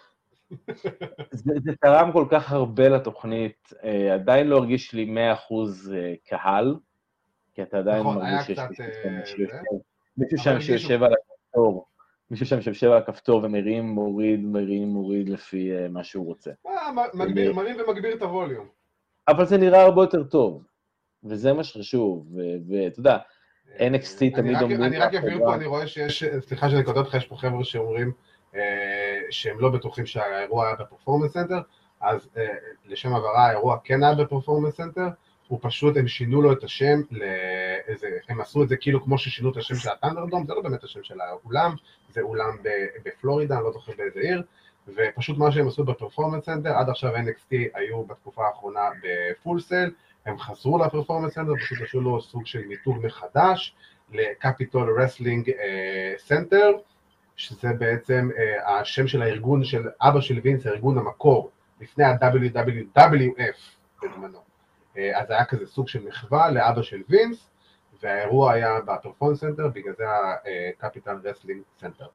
[1.30, 3.72] זה, זה תרם כל כך הרבה לתוכנית,
[4.12, 5.14] עדיין לא הרגיש לי
[5.48, 5.92] 100%
[6.24, 6.76] קהל,
[7.54, 8.46] כי אתה עדיין נכון, מרגיש
[9.24, 9.40] שיש
[10.16, 11.86] מישהו שם שיושב על הכפתור.
[12.30, 16.50] מישהו שם שיושב על הכפתור ומרים, מוריד, מרים, מוריד לפי uh, מה שהוא רוצה.
[16.66, 18.66] אה, מגביר, מרים ומגביר את הווליום.
[19.28, 20.64] אבל זה נראה הרבה יותר טוב,
[21.24, 22.26] וזה מה שחשוב,
[22.68, 23.18] ואתה יודע,
[23.80, 24.82] אה, NXT תמיד אומרים...
[24.82, 28.12] אני רק אבהיר פה, אני רואה שיש, סליחה שאני קודם לך, יש פה חבר'ה שאומרים
[28.54, 31.60] אה, שהם לא בטוחים שהאירוע היה בפרפורמנס סנטר,
[32.00, 32.28] אז
[32.84, 35.08] לשם הבהרה, האירוע כן היה בפרפורמנס סנטר,
[35.52, 39.50] הוא פשוט, הם שינו לו את השם לאיזה, הם עשו את זה כאילו כמו ששינו
[39.50, 41.74] את השם של הת'אנדרדום, זה לא באמת השם של האולם,
[42.10, 42.56] זה אולם
[43.04, 44.42] בפלורידה, אני לא זוכר באיזה עיר,
[44.88, 49.90] ופשוט מה שהם עשו בפרפורמנס סנטר, עד עכשיו NXT היו בתקופה האחרונה בפול סל,
[50.26, 53.74] הם חזרו לפרפורמנס סנטר, פשוט עשו לו סוג של מיתוג מחדש
[54.12, 55.50] לקפיטול רסלינג
[56.18, 56.70] סנטר,
[57.36, 61.50] שזה בעצם uh, השם של הארגון של אבא של וינס, הארגון המקור,
[61.80, 63.58] לפני ה-WWF
[64.02, 64.51] בזמנו.
[64.96, 67.50] אה, אז היה כזה סוג של מחווה לאבא של וינס,
[68.02, 70.04] והאירוע היה בפרפורמנס סנטר, בגלל זה
[70.82, 72.06] הקפיטל רסלינג סנטר.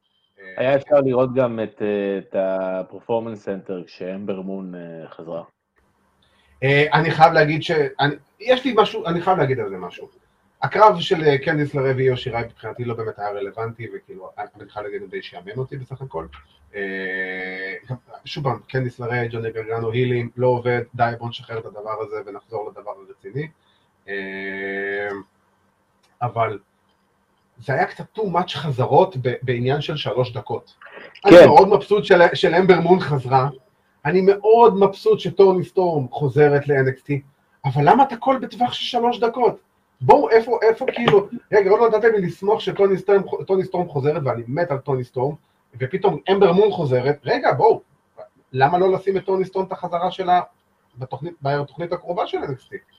[0.58, 5.44] היה אפשר לראות גם את, אה, את הפרפורמנס סנטר כשאמבר מון אה, חזרה.
[6.94, 7.72] אני חייב להגיד ש...
[8.00, 10.10] אני, יש לי משהו, אני חייב להגיד על זה משהו.
[10.62, 15.22] הקרב של קנדיס לרבי יושיראי מבחינתי לא באמת היה רלוונטי, וכאילו, אני חייב להגיד, די
[15.22, 16.26] שיאמן אותי בסך הכל.
[18.26, 22.16] שוב פעם, קנדיס לרבי, ג'וני גרגנו, הילים, לא עובד, די, בואו נשחרר את הדבר הזה
[22.26, 23.48] ונחזור לדבר הרציני.
[26.22, 26.60] אבל
[27.60, 30.74] זה היה קצת too much חזרות בעניין של שלוש דקות.
[31.14, 31.36] כן.
[31.38, 33.50] אני מאוד מבסוט של, של אמבר מון חזרה,
[34.06, 37.14] אני מאוד מבסוט שטוני סטורם חוזרת ל-NXT,
[37.66, 39.67] אבל למה את הכל בטווח של שלוש דקות?
[40.02, 43.22] בואו, איפה, איפה כאילו, רגע, עוד לא נתתם לי לשמוח שטוני סטורם,
[43.64, 45.36] סטורם חוזרת, ואני מת על טוני סטורם,
[45.80, 47.82] ופתאום אמבר מון חוזרת, רגע, בואו,
[48.54, 50.42] למה לא לשים את טוני סטורם את החזרה שלה
[50.98, 52.98] בתוכנית, בתוכנית הקרובה של NXT?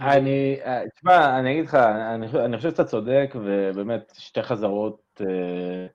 [0.00, 5.86] אני, אה, תשמע, אני אגיד לך, אני, אני חושב שאתה צודק, ובאמת שתי חזרות אה,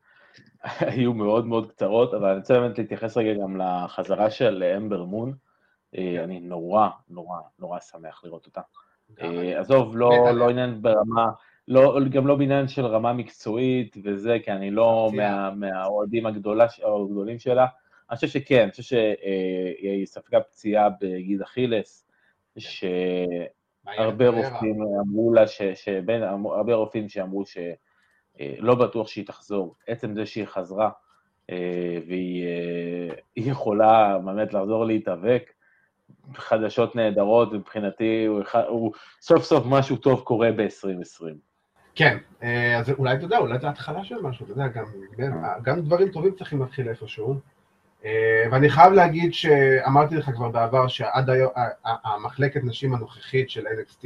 [0.90, 5.34] היו מאוד מאוד קצרות, אבל אני רוצה באמת להתייחס רגע גם לחזרה של אמבר מון.
[5.98, 8.62] אה, אני נורא, נורא, נורא שמח לראות אותה.
[9.22, 11.30] אה, עזוב, לא, לא עניין ברמה,
[11.68, 17.66] לא, גם לא בעניין של רמה מקצועית וזה, כי אני לא מה, מהאוהדים הגדולים שלה.
[18.10, 22.08] אני חושב שכן, אני חושב שהיא ספגה פציעה בגיד אכילס,
[22.58, 29.76] שהרבה רופאים אמרו לה, שבין, הרבה רופאים שאמרו שלא בטוח שהיא תחזור.
[29.88, 30.90] עצם זה שהיא חזרה,
[31.50, 32.46] אה, והיא
[33.36, 35.54] יכולה באמת לחזור להתאבק,
[36.36, 38.92] חדשות נהדרות, מבחינתי הוא, הוא
[39.22, 41.24] סוף סוף משהו טוב קורה ב-2020.
[41.96, 44.86] כן, אה, אז אולי אתה יודע, אולי זה התחלה של משהו, אתה יודע, גם,
[45.64, 47.40] גם דברים טובים צריכים להתחיל איפשהו.
[48.06, 51.52] אה, ואני חייב להגיד שאמרתי לך כבר בעבר שעד היום,
[51.84, 54.06] המחלקת נשים הנוכחית של NXT,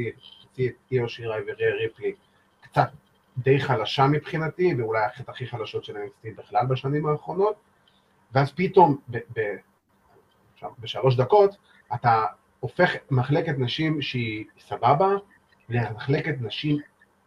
[0.55, 0.59] את
[0.91, 2.13] איו שיראי וריה ריפלי,
[2.61, 2.89] קצת
[3.37, 7.55] די חלשה מבחינתי, ואולי אחת הכי חלשות של NXT בכלל בשנים האחרונות,
[8.31, 9.41] ואז פתאום, ב, ב,
[10.79, 11.55] בשלוש דקות,
[11.93, 12.25] אתה
[12.59, 15.09] הופך מחלקת נשים שהיא סבבה
[15.69, 16.77] למחלקת נשים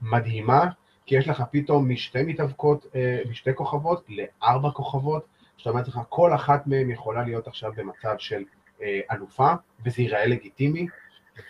[0.03, 0.65] מדהימה,
[1.07, 6.35] כי יש לך פתאום משתי מתאבקות, אה, משתי כוכבות לארבע כוכבות, זאת אומרת לך, כל
[6.35, 8.45] אחת מהן יכולה להיות עכשיו במצב של
[8.83, 9.53] אה, אלופה,
[9.85, 10.87] וזה ייראה לגיטימי,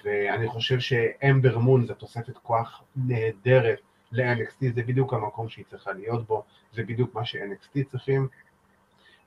[0.05, 3.79] ואני חושב שאמבר מון זה תוספת כוח נהדרת
[4.13, 8.29] ל-NXT, זה בדיוק המקום שהיא צריכה להיות בו, זה בדיוק מה ש-NXT צריכים.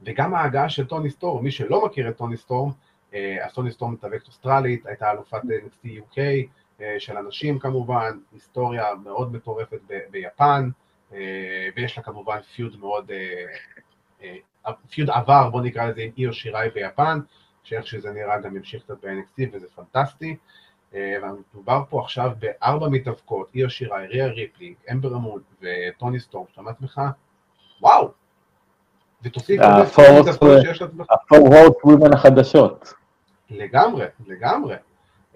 [0.01, 2.71] וגם ההגעה של טוני סטורם, מי שלא מכיר את טוני סטורם,
[3.13, 6.17] אז טוני סטורם מתאבקת אוסטרלית, הייתה אלופת NXT UK
[6.81, 9.79] אה, של הנשים כמובן, היסטוריה מאוד מטורפת
[10.11, 10.69] ביפן,
[11.13, 13.11] אה, ויש לה כמובן feud מאוד,
[14.21, 14.31] אה,
[14.89, 17.19] feud עבר, בוא נקרא לזה עם איו שיראי ביפן,
[17.63, 20.35] שאיך שזה נראה גם ימשיך קצת ב-NXT וזה פנטסטי.
[20.93, 26.71] ומדובר פה עכשיו בארבע מתאבקות, איו שיראי, ריה ריפלי, אמבר מון וטוני סטורם, שאתה אומר
[26.71, 27.01] לעצמך,
[27.81, 28.11] וואו,
[29.23, 29.61] ותוסיף
[31.09, 32.93] ה four horsewomen החדשות.
[33.49, 34.75] לגמרי, לגמרי.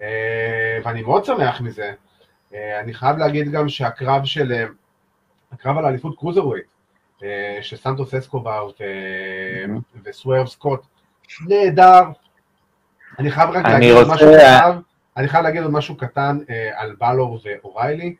[0.02, 1.92] אה, ואני מאוד שמח מזה.
[2.54, 4.64] אה, אני חייב להגיד גם שהקרב של, אה,
[5.52, 6.66] הקרב על האליפות cruiserweight,
[7.60, 8.68] שסנטוס אסקובר
[10.04, 10.86] וסוורב סקוט,
[11.48, 12.02] נהדר.
[13.18, 14.78] אני חייב רק להגיד עוד משהו קטן,
[15.16, 16.38] אני חייב להגיד עוד משהו קטן
[16.74, 18.14] על בלור ואוריילי.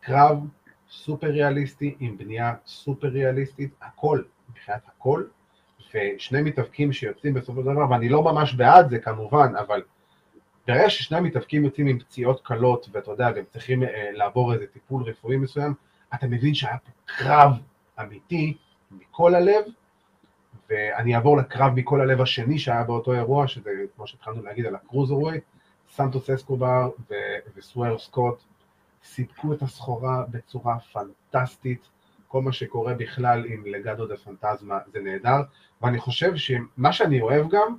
[0.00, 0.38] קרב
[0.90, 4.22] סופר ריאליסטי עם בנייה סופר ריאליסטית, הכל
[4.68, 5.24] מבחינת הכל,
[5.94, 9.82] ושני מתאבקים שיוצאים בסופו של דבר, ואני לא ממש בעד זה כמובן, אבל
[10.66, 15.02] ברגע ששני המתאבקים יוצאים עם פציעות קלות, ואתה יודע, והם צריכים אה, לעבור איזה טיפול
[15.02, 15.74] רפואי מסוים,
[16.14, 17.52] אתה מבין שהיה פה קרב
[18.00, 18.56] אמיתי
[18.90, 19.64] מכל הלב,
[20.70, 24.79] ואני אעבור לקרב מכל הלב השני שהיה באותו אירוע, שזה כמו שהתחלנו להגיד על ה
[24.79, 25.44] cruiserweight,
[25.90, 26.90] סנטוס אסקובר
[27.56, 28.42] וסוורב סקוט
[29.04, 31.80] סיפקו את הסחורה בצורה פנטסטית,
[32.28, 35.40] כל מה שקורה בכלל עם לגאדו דל פנטזמה זה נהדר,
[35.82, 37.76] ואני חושב שמה שאני אוהב גם,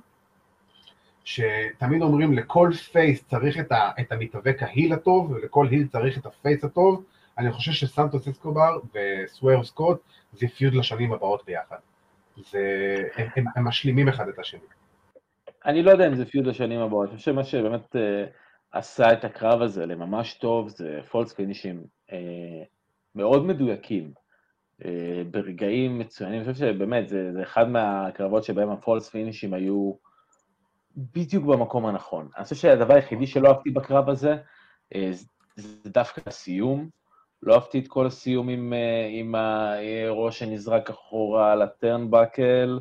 [1.24, 6.18] שתמיד אומרים לכל face צריך את, ה, את המתאבק ה heel הטוב, ולכל heel צריך
[6.18, 7.04] את ה face הטוב,
[7.38, 10.00] אני חושב שסנטוס אסקובר וסוורב סקוט
[10.32, 11.76] זה feud לשנים הבאות ביחד.
[12.50, 14.60] זה, הם, הם, הם משלימים אחד את השני.
[15.66, 18.24] אני לא יודע אם זה feud לשנים הבאות, אני חושב שמה שבאמת אה,
[18.72, 21.82] עשה את הקרב הזה לממש טוב זה false finishים
[22.12, 22.62] אה,
[23.14, 24.12] מאוד מדויקים.
[24.84, 29.92] אה, ברגעים מצוינים, אני חושב שבאמת זה, זה אחד מהקרבות שבהם ה false finishים היו
[30.96, 32.28] בדיוק במקום הנכון.
[32.36, 34.36] אני חושב שהדבר היחידי שלא אהבתי בקרב הזה
[34.94, 35.10] אה,
[35.56, 36.88] זה דווקא הסיום.
[37.42, 42.80] לא אהבתי את כל הסיום עם, אה, עם הראש שנזרק אחורה על הטרנבקל.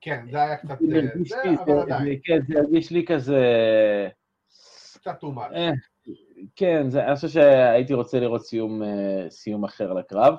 [0.00, 0.78] כן, זה היה קצת...
[0.80, 2.20] זה, זה, אבל עדיין.
[2.24, 3.38] כן, זה הרגיש לי כזה...
[4.94, 5.54] קצת much.
[6.56, 8.82] כן, זה, אני חושב שהייתי רוצה לראות סיום,
[9.28, 10.34] סיום אחר לקרב.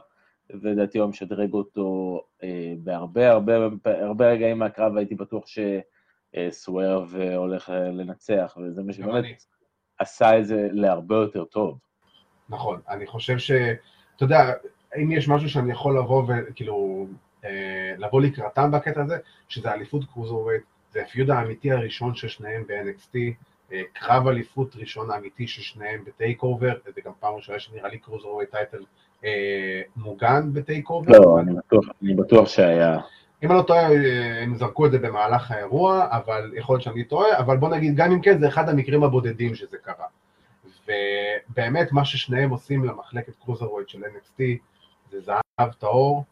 [0.61, 3.53] ולדעתי הוא משדרג אותו אה, בהרבה הרבה
[3.85, 5.43] הרבה רגעים מהקרב, הייתי בטוח
[6.49, 9.45] סוורב הולך לנצח, וזה מה שבאמת
[9.99, 11.79] עשה את זה להרבה יותר טוב.
[12.49, 13.51] נכון, אני חושב ש...
[14.15, 14.53] אתה יודע,
[14.97, 17.07] אם יש משהו שאני יכול לבוא וכאילו,
[17.45, 22.63] אה, לבוא לקראתם בקטע הזה, שזה אליפות cruiserweight, זה ה feud האמיתי הראשון של שניהם
[22.67, 23.31] ב-NXT, אה,
[23.93, 28.51] קרב אליפות ראשון אמיתי של שניהם ב TakeOver, זה גם פעם ראשונה שנראה לי cruiserweight
[28.51, 28.83] title
[29.25, 31.19] אה, מוגן ב TakeOver.
[31.19, 32.99] לא, אני בטוח, אני בטוח שהיה...
[33.43, 37.03] אם אני לא טועה, אה, הם זרקו את זה במהלך האירוע, אבל יכול להיות שאני
[37.03, 40.05] טועה, אבל בוא נגיד, גם אם כן, זה אחד המקרים הבודדים שזה קרה.
[40.87, 44.43] ובאמת, מה ששניהם עושים למחלקת cruiserweight של NXT,
[45.11, 46.23] זה זהב טהור.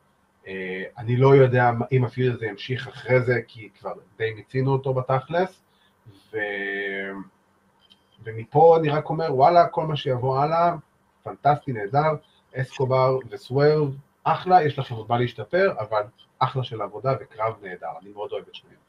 [0.48, 4.72] אה, אני לא יודע אם ה feud הזה ימשיך אחרי זה, כי כבר די מיצינו
[4.72, 5.62] אותו בתכלס.
[6.32, 6.38] ו...
[8.24, 10.76] ומפה אני רק אומר, וואלה, כל מה שיבוא הלאה,
[11.24, 12.16] פנטסטי, נהדר,
[12.56, 16.02] אסקובר וסוורב, אחלה, יש לכם עוד מה להשתפר, אבל
[16.40, 18.80] אחלה של עבודה וקרב נהדר, אני מאוד אוהב את שניהם.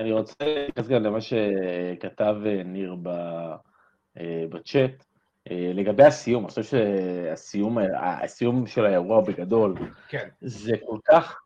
[0.00, 5.04] אני רוצה להתייחס גם למה שכתב ניר אה, בצ'אט,
[5.50, 9.74] אה, לגבי הסיום, אני חושב שהסיום הסיום של האירוע בגדול,
[10.08, 10.28] כן.
[10.40, 11.40] זה כל כך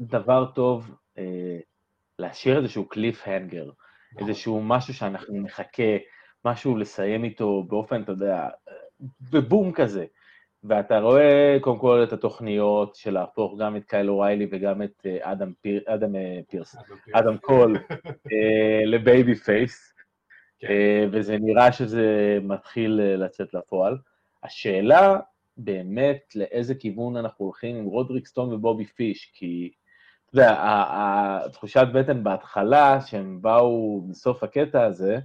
[0.00, 1.58] דבר טוב אה,
[2.20, 3.70] להשאיר איזשהו קליף הנגר,
[4.12, 4.28] נכון.
[4.28, 5.96] איזשהו משהו שאנחנו נחכה,
[6.44, 8.48] משהו לסיים איתו באופן, אתה יודע,
[9.32, 10.04] בבום כזה.
[10.64, 15.52] ואתה רואה קודם כל את התוכניות של להפוך גם את קייל אוריילי וגם את אדם,
[15.60, 16.12] פיר, אדם
[16.48, 16.76] פירס,
[17.12, 17.76] אדם קול
[18.86, 19.94] ל babyface.
[20.60, 20.68] כן.
[20.70, 23.98] אה, וזה נראה שזה מתחיל אה, לצאת לפועל.
[24.42, 25.18] השאלה
[25.56, 29.70] באמת לאיזה כיוון אנחנו הולכים עם רודריק סטרונג ובובי פיש, כי
[30.30, 30.56] אתה יודע,
[31.44, 35.18] התחושת בטן בהתחלה, שהם באו בסוף הקטע הזה,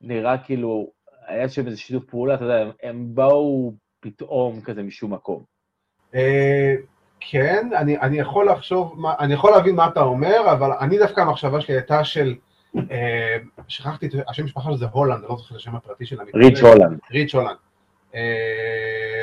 [0.00, 0.90] נראה כאילו,
[1.26, 5.42] היה שם איזה שיתוף פעולה, אתה יודע, הם באו פתאום כזה משום מקום.
[6.14, 6.74] אה,
[7.20, 11.74] כן, אני יכול לחשוב, אני יכול להבין מה אתה אומר, אבל אני דווקא המחשבה שלי
[11.74, 12.34] הייתה של...
[12.90, 13.36] אה,
[13.68, 16.40] שכחתי את השם המשפחה שלו זה הולנד, אני לא זוכר את השם הפרטי של המקרה.
[16.40, 16.98] ריץ' הולנד.
[17.10, 17.56] ריץ' הולנד.
[18.14, 19.15] אה,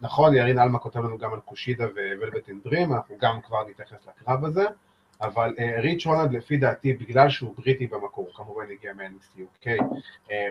[0.00, 4.44] נכון, ירין אלמה כותב לנו גם על קושידה ווולבט אינדרים, אנחנו גם כבר נתייחס לקרב
[4.44, 4.64] הזה,
[5.20, 9.68] אבל אה, ריץ' הולנד לפי דעתי, בגלל שהוא בריטי במקור, כמובן הגיע מ-NXT UK,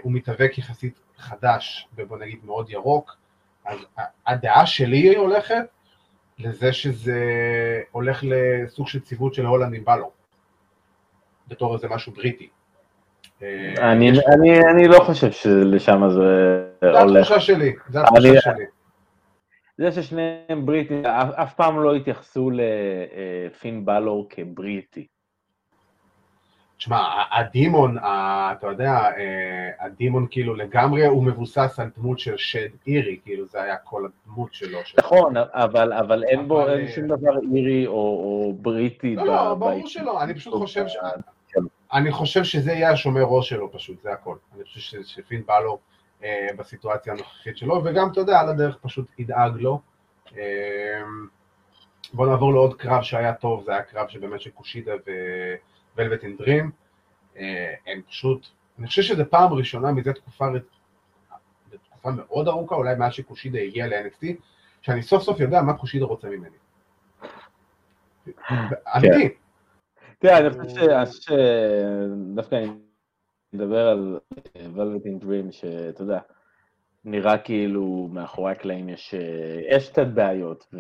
[0.02, 3.16] הוא מתאבק יחסית חדש, ובוא נגיד מאוד ירוק,
[3.66, 3.80] אז
[4.28, 5.66] הדעה שלי הולכת
[6.40, 7.22] לזה שזה
[7.92, 10.12] הולך לסוג של ציוות של הולנד עם בלור.
[11.48, 12.50] בתור איזה משהו בריטי.
[13.44, 17.12] אה, אני, אני, אני לא חושב שלשם זה הולך.
[17.12, 18.66] זה התחושה שלי, זה התחושה שלי.
[19.78, 25.08] זה ששניהם בריטים, אף, פעם לא התייחסו לפין אה, בלור כבריטי.
[26.78, 33.20] תשמע, הדימון, אתה יודע, אה, הדימון כאילו לגמרי הוא מבוסס על דמות של שד אירי,
[33.24, 34.80] כאילו זה היה כל הדמות שלו.
[35.00, 39.16] נכון, אבל, אבל אין בו, אין שום דבר אירי או, או בריטי.
[39.16, 40.98] לא, לא, ברור שלא, אני פשוט חושב ש...
[41.94, 44.36] אני חושב שזה יהיה השומר ראש שלו פשוט, זה הכל.
[44.56, 45.78] אני חושב שפין בא לו אה,
[46.58, 49.82] בסיטואציה הנוכחית שלו, וגם, אתה יודע, על הדרך פשוט ידאג לו.
[50.38, 51.02] אה,
[52.14, 54.92] בואו נעבור לעוד קרב שהיה טוב, זה היה קרב שבאמת של קושידה
[55.96, 56.72] ווולבט אין דרים.
[57.38, 58.48] אה, הם פשוט,
[58.80, 60.46] אני חושב שזו פעם ראשונה מזה תקופה,
[61.84, 64.26] תקופה מאוד ארוכה, אולי מאז שקושידה הגיע ל-NXT,
[64.82, 66.58] שאני סוף סוף יודע מה קושידה רוצה ממני.
[68.26, 68.56] כן.
[68.98, 69.36] אמיתי.
[70.20, 72.68] תראה, אני חושב שדווקא אני
[73.54, 74.20] מדבר על
[74.56, 76.20] Velvet in Dream, שאתה יודע,
[77.06, 79.14] נראה כאילו מאחורי הקלעים יש,
[79.70, 80.74] יש קצת בעיות,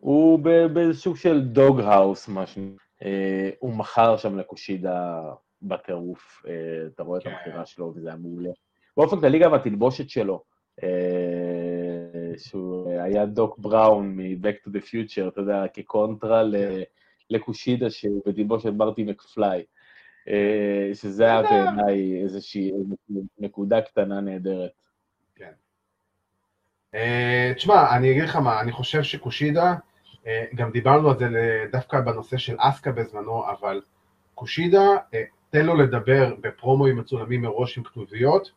[0.00, 0.38] והוא
[0.72, 2.62] באיזשהו של דוג האוס, משהו.
[3.58, 5.22] הוא מכר שם לקושידה
[5.62, 7.30] בטירוף, אה, אתה רואה את כן.
[7.30, 8.50] המכירה שלו וזה היה מעולה.
[8.96, 10.42] באופן כללי גם התלבושת שלו,
[10.82, 16.42] אה, שהוא היה דוק בראון מ-Back to the Future, אתה יודע, כקונטרה.
[17.30, 19.64] לקושידה שהוא בתלבושת מרטי מקפליי, אה,
[20.94, 22.72] שזה היה בעיניי איזושהי
[23.38, 24.70] נקודה קטנה נהדרת.
[25.34, 25.52] כן.
[26.94, 29.74] אה, תשמע, אני אגיד לך מה, אני חושב שקושידה,
[30.26, 31.28] אה, גם דיברנו על זה
[31.72, 33.80] דווקא בנושא של אסקה בזמנו, אבל
[34.34, 34.86] קושידה,
[35.50, 38.50] תן לו לדבר בפרומואים מצולמים מראש עם כתוביות,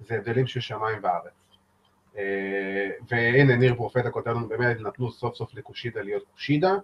[0.00, 1.44] זה הבדלים של שמיים וארץ.
[3.08, 6.78] והנה ניר פרופטה כותב לנו, באמת נתנו סוף סוף לקושידה להיות קושידה, אה,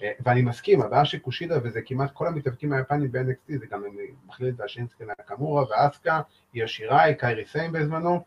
[0.00, 3.84] ואני מסכים, הבעיה של קושידה, וזה כמעט כל המתאבקים היפנים ב-NXT, זה גם
[4.26, 6.20] מכליל את שינסקה נקמורה ואסקה,
[6.54, 8.24] איו שיראי, קיירי סיין בזמנו.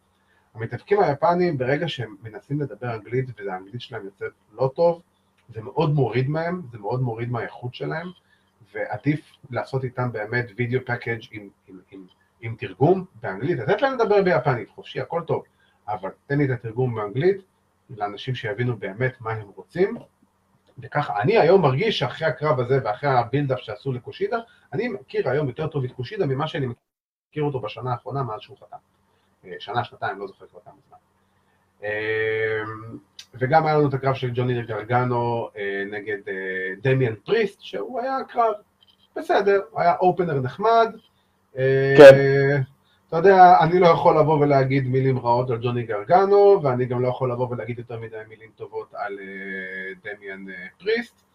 [0.55, 5.01] המתאבקים היפנים, ברגע שהם מנסים לדבר אנגלית והאנגלית שלהם יוצאת לא טוב,
[5.53, 8.07] זה מאוד מוריד מהם, זה מאוד מוריד מהאיכות שלהם,
[8.73, 12.05] ועדיף לעשות איתם באמת video package עם, עם, עם,
[12.41, 15.43] עם תרגום באנגלית, לתת להם לדבר ביפנית, חופשי, הכל טוב,
[15.87, 17.37] אבל תן לי את התרגום באנגלית,
[17.89, 19.97] לאנשים שיבינו באמת מה הם רוצים,
[20.81, 24.37] וככה, אני היום מרגיש שאחרי הקרב הזה ואחרי ה build-up שעשו לקושידה,
[24.73, 26.67] אני מכיר היום יותר טוב את קושידה ממה שאני
[27.29, 28.77] מכיר אותו בשנה האחרונה מאז שהוא חתם.
[29.45, 30.97] אה, שנה, שנתיים, לא זוכר כבר כמה זמן.
[31.83, 32.61] אה,
[33.33, 36.17] וגם היה לנו את הקרב של ג'וני גרגנו אה, נגד
[36.81, 38.53] דמיאן פריסט, שהוא היה קרב
[39.15, 40.95] בסדר, היה אופנר נחמד.
[41.97, 42.61] כן.
[43.09, 47.07] אתה יודע, אני לא יכול לבוא ולהגיד מילים רעות על ג'וני גרגנו, ואני גם לא
[47.07, 49.19] יכול לבוא ולהגיד יותר מדי מילים טובות על
[50.03, 50.45] דמיאן
[50.79, 51.25] פריסט.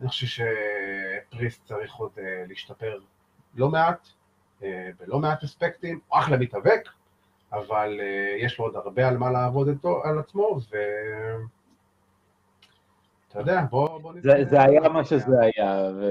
[0.00, 2.10] אני חושב שפריסט צריך עוד
[2.48, 2.98] להשתפר
[3.54, 4.08] לא מעט,
[5.00, 6.88] בלא מעט אספקטים, הוא אחלה מתאבק,
[7.52, 8.00] אבל
[8.38, 10.76] יש לו עוד הרבה על מה לעבוד איתו, על עצמו, ו...
[13.28, 14.12] אתה יודע, בוא, בוא.
[14.22, 16.04] זה, זה היה מה שזה היה, ו...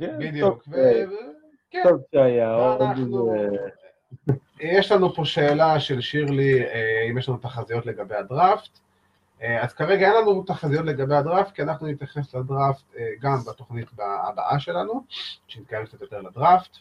[0.00, 0.76] כן, בדיוק, ו...
[1.70, 1.82] כן.
[1.88, 3.34] טוב שהיה, ואנחנו...
[4.60, 8.78] יש לנו פה שאלה של שירלי, אה, אם יש לנו תחזיות לגבי הדראפט.
[9.42, 14.60] אה, אז כרגע אין לנו תחזיות לגבי הדראפט, כי אנחנו נתייחס לדראפט גם בתוכנית הבאה
[14.60, 15.04] שלנו,
[15.48, 16.76] שנתקרב קצת יותר לדראפט.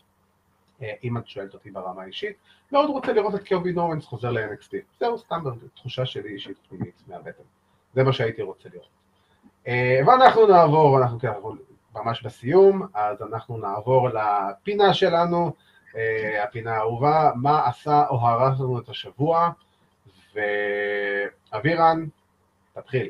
[0.81, 2.35] אה, אם את שואלת אותי ברמה האישית,
[2.71, 4.75] מאוד רוצה לראות את קרבין אורנס חוזר ל-NXT.
[4.99, 5.41] זהו סתם
[5.75, 7.43] תחושה שלי אישית פנימית מהבטן.
[7.93, 8.89] זה מה שהייתי רוצה לראות.
[9.67, 11.19] אה, ואנחנו נעבור, אנחנו
[11.95, 15.51] ממש בסיום, אז אנחנו נעבור לפינה שלנו, אה,
[16.43, 19.49] הפינה האהובה, מה עשה או הרס לנו את השבוע,
[20.33, 22.05] ואבירן,
[22.73, 23.09] תתחיל.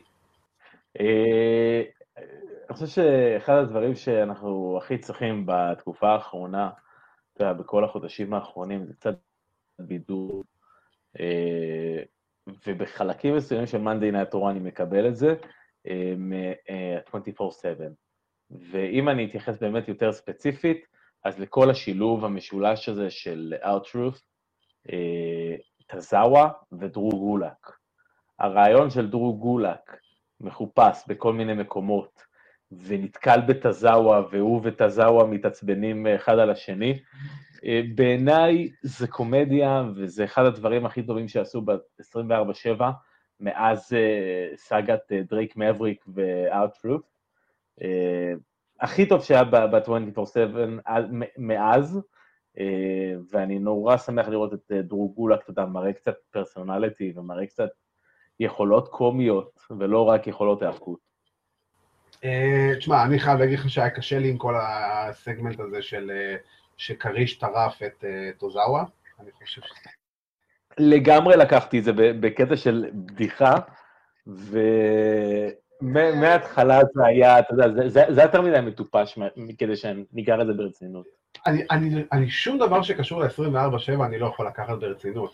[2.70, 6.70] אני חושב שאחד הדברים שאנחנו הכי צריכים בתקופה האחרונה,
[7.34, 9.16] אתה יודע, בכל החודשים האחרונים זה קצת
[9.80, 10.44] בידור,
[11.20, 12.04] אה,
[12.68, 15.36] ובחלקים מסוימים של מאנדי נאטרו אני מקבל את זה,
[16.18, 17.82] מ-24/7.
[17.82, 17.88] אה,
[18.72, 20.86] ואם אני אתייחס באמת יותר ספציפית,
[21.24, 24.20] אז לכל השילוב המשולש הזה של R-Truth,
[24.92, 25.56] אה,
[25.88, 27.72] טזאווה ודרו גולק.
[28.40, 29.98] הרעיון של דרו גולק
[30.42, 32.22] מחופש בכל מיני מקומות,
[32.72, 37.00] ונתקל בטזאווה, והוא וטזאווה מתעצבנים אחד על השני.
[37.66, 42.82] אה, בעיניי זה קומדיה, וזה אחד הדברים הכי טובים שעשו ב-24-7,
[43.40, 43.96] מאז
[44.56, 46.06] סאגת דרייק מבריק
[47.80, 48.38] Uh,
[48.82, 50.90] הכי טוב שהיה ב-24/7
[51.38, 52.00] מאז,
[52.58, 52.62] uh,
[53.32, 57.70] ואני נורא שמח לראות את uh, דרו גולק, אתה יודע, מראה קצת פרסונליטי ומראה קצת
[58.40, 61.10] יכולות קומיות, ולא רק יכולות היאבקות.
[62.24, 66.36] אה, תשמע, אני חייב להגיד לך שהיה קשה לי עם כל הסגמנט הזה של אה,
[66.78, 68.84] שכריש טרף את אה, טוזאווה,
[69.20, 69.70] אני חושב ש...
[70.78, 73.54] לגמרי לקחתי את זה בקטע של בדיחה,
[75.82, 79.20] ומההתחלה זה היה, אתה יודע, זה היה יותר מדי מטופש
[79.58, 81.06] כדי שניגר את זה ברצינות.
[82.12, 85.34] אני, שום דבר שקשור ל-24-7 אני לא יכול לקחת ברצינות.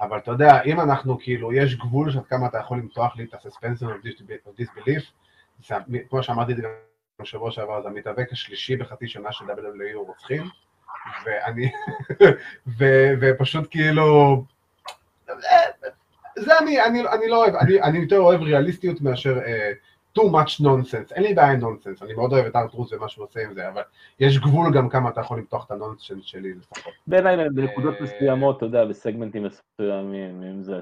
[0.00, 3.34] אבל אתה יודע, אם אנחנו כאילו, יש גבול שעד כמה אתה יכול למתוח לי את
[3.34, 5.72] ה-suspension of
[6.08, 6.70] כמו שאמרתי את זה גם
[7.20, 10.42] בשבוע שעבר, זה המתאבק השלישי בחצי שנה של WWE רוצחים,
[11.24, 11.70] ואני,
[13.20, 14.44] ופשוט כאילו,
[16.38, 20.62] זה אני, אני, אני לא אוהב, אני, אני יותר אוהב ריאליסטיות מאשר uh, too much
[20.64, 23.54] nonsense, אין לי בעיה עם nonsense, אני מאוד אוהב את ארטרוס ומה שהוא עושה עם
[23.54, 23.82] זה, אבל
[24.20, 26.92] יש גבול גם כמה אתה יכול למתוח את הנונסנס שלי לפחות.
[27.06, 30.80] בעיניי בנקודות אה, מסוימות, אתה יודע, בסגמנטים מסוימים, אם זה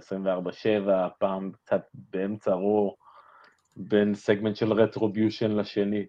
[0.86, 0.88] 24-7,
[1.18, 2.96] פעם קצת באמצע רור,
[3.76, 6.06] בין סגמנט של Retribution לשני.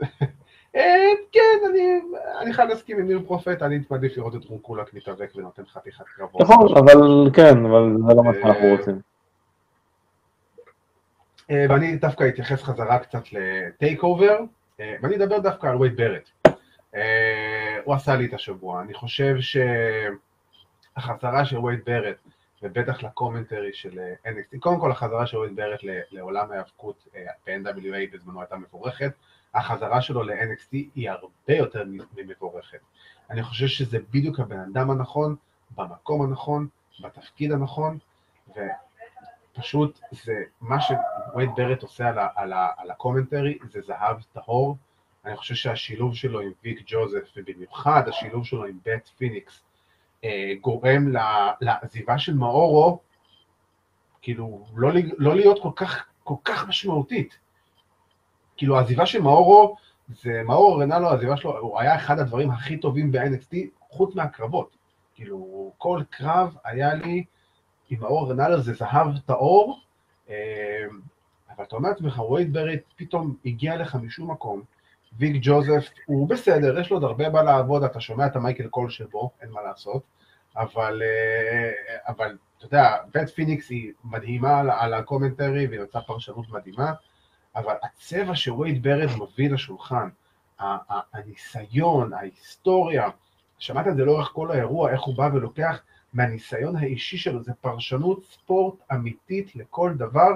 [0.76, 1.58] אה, כן,
[2.40, 6.04] אני חייב להסכים עם ניר פרופט, אני מעדיף לראות את דרו גולאק מתאבק ונותן חתיכת
[6.16, 6.40] קרבות.
[6.40, 9.00] נכון, אבל כן, אבל זה לא מה שאנחנו אה, רוצים.
[11.50, 14.38] אה, ואני דווקא אתייחס חזרה קצת ל TakeOver,
[14.78, 16.30] ואני אדבר דווקא על וייד ברט.
[17.84, 19.36] הוא עשה לי את השבוע, אני חושב
[20.96, 22.16] שהחזרה של וייד ברט
[22.62, 24.58] ובטח ל commentary של NXT.
[24.58, 27.08] קודם כל, החזרה של וייד ברט לעולם ההיאבקות
[27.46, 29.12] ב-NWA בזמנו הייתה מבורכת.
[29.54, 31.84] החזרה שלו ל-NXT היא הרבה יותר
[32.16, 32.78] ממבורכת.
[33.30, 35.36] אני חושב שזה בדיוק הבן אדם הנכון,
[35.70, 36.68] במקום הנכון,
[37.00, 37.98] בתפקיד הנכון,
[38.48, 44.76] ופשוט זה מה שווייד ברט עושה על, על, על ה commentary, זה זהב טהור.
[45.24, 49.62] אני חושב שהשילוב שלו עם ויק ג'וזף, ובמיוחד השילוב שלו עם בית פיניקס,
[50.24, 51.12] אה, גורם
[51.60, 53.00] לעזיבה של מאורו,
[54.22, 57.38] כאילו, לא, לא להיות כל כך, כל כך משמעותית.
[58.62, 59.76] כאילו, העזיבה של מאורו,
[60.08, 63.56] זה מאורו רנלו, העזיבה שלו, הוא היה אחד הדברים הכי טובים ב-NXT,
[63.90, 64.76] חוץ מהקרבות.
[65.14, 67.24] כאילו, כל קרב היה לי
[67.90, 69.80] עם מאורו רנלו, זה זהב טהור,
[70.30, 70.34] אה,
[71.56, 74.62] אבל אתה אומר לעצמך, וייד ברט פתאום הגיע לך משום מקום,
[75.18, 78.90] ויק ג'וזף הוא בסדר, יש לו עוד הרבה מה לעבוד, אתה שומע את המייקל קול
[78.90, 80.02] שבו, אין מה לעשות,
[80.56, 81.70] אבל, אה,
[82.08, 86.92] אבל אתה יודע, בית פיניקס היא מדהימה על, על ה commentary והיא יוצאה פרשנות מדהימה,
[87.56, 90.08] אבל הצבע שווייד ברט מביא לשולחן,
[91.12, 93.08] הניסיון, ההיסטוריה,
[93.58, 95.80] שמעת את זה לאורך כל האירוע, איך הוא בא ולוקח
[96.12, 100.30] מהניסיון האישי שלו, זה פרשנות ספורט אמיתית לכל דבר,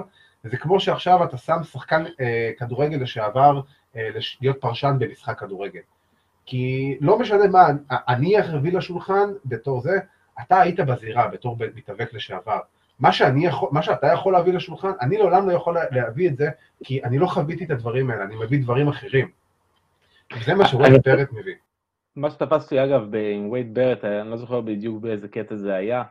[0.45, 3.61] וזה כמו שעכשיו אתה שם שחקן אה, כדורגל לשעבר
[3.95, 4.09] אה,
[4.41, 5.81] להיות פרשן במשחק כדורגל.
[6.45, 9.99] כי לא משנה מה, אני אביא לשולחן בתור זה,
[10.41, 12.59] אתה היית בזירה בתור מתאבק לשעבר.
[12.99, 16.49] מה, שאני יכול, מה שאתה יכול להביא לשולחן, אני לעולם לא יכול להביא את זה,
[16.83, 19.31] כי אני לא חוויתי את הדברים האלה, אני מביא דברים אחרים.
[20.45, 21.55] זה מה שווייד ברט מביא.
[22.15, 26.03] מה שתפסתי אגב עם וייד ברט, אני לא זוכר בדיוק באיזה קטע זה היה,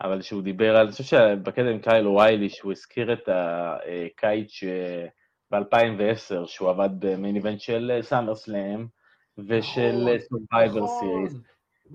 [0.00, 4.60] אבל שהוא דיבר על, אני חושב שבקטע עם קייל אוריילי, שהוא הזכיר את הקיץ
[5.50, 8.86] ב-2010, שהוא עבד ב main event של SummerSlam
[9.38, 11.36] ושל Survivor Series.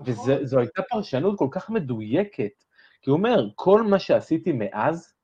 [0.04, 2.64] וזו הייתה פרשנות כל כך מדויקת,
[3.02, 5.14] כי הוא אומר, כל מה שעשיתי מאז,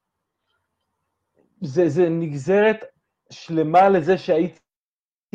[1.60, 2.84] זה, זה נגזרת
[3.30, 4.58] שלמה לזה שהייתי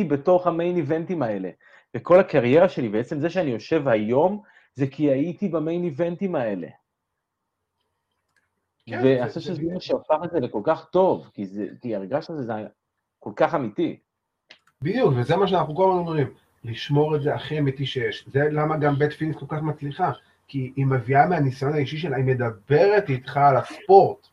[0.09, 1.49] בתוך המיין איבנטים האלה.
[1.95, 4.41] וכל הקריירה שלי, בעצם זה שאני יושב היום,
[4.73, 6.67] זה כי הייתי במיין איבנטים האלה.
[8.85, 12.29] כן, ואני חושב שזה מה שהפך את זה לכל כך טוב, כי, זה, כי הרגש
[12.29, 12.53] הזה זה
[13.19, 13.99] כל כך אמיתי.
[14.81, 16.33] בדיוק, וזה מה שאנחנו כל הזמן אומרים,
[16.63, 18.25] לשמור את זה הכי אמיתי שיש.
[18.27, 20.11] זה למה גם בית פינס כל כך מצליחה,
[20.49, 24.27] כי היא מביאה מהניסיון האישי שלה, היא מדברת איתך על הספורט,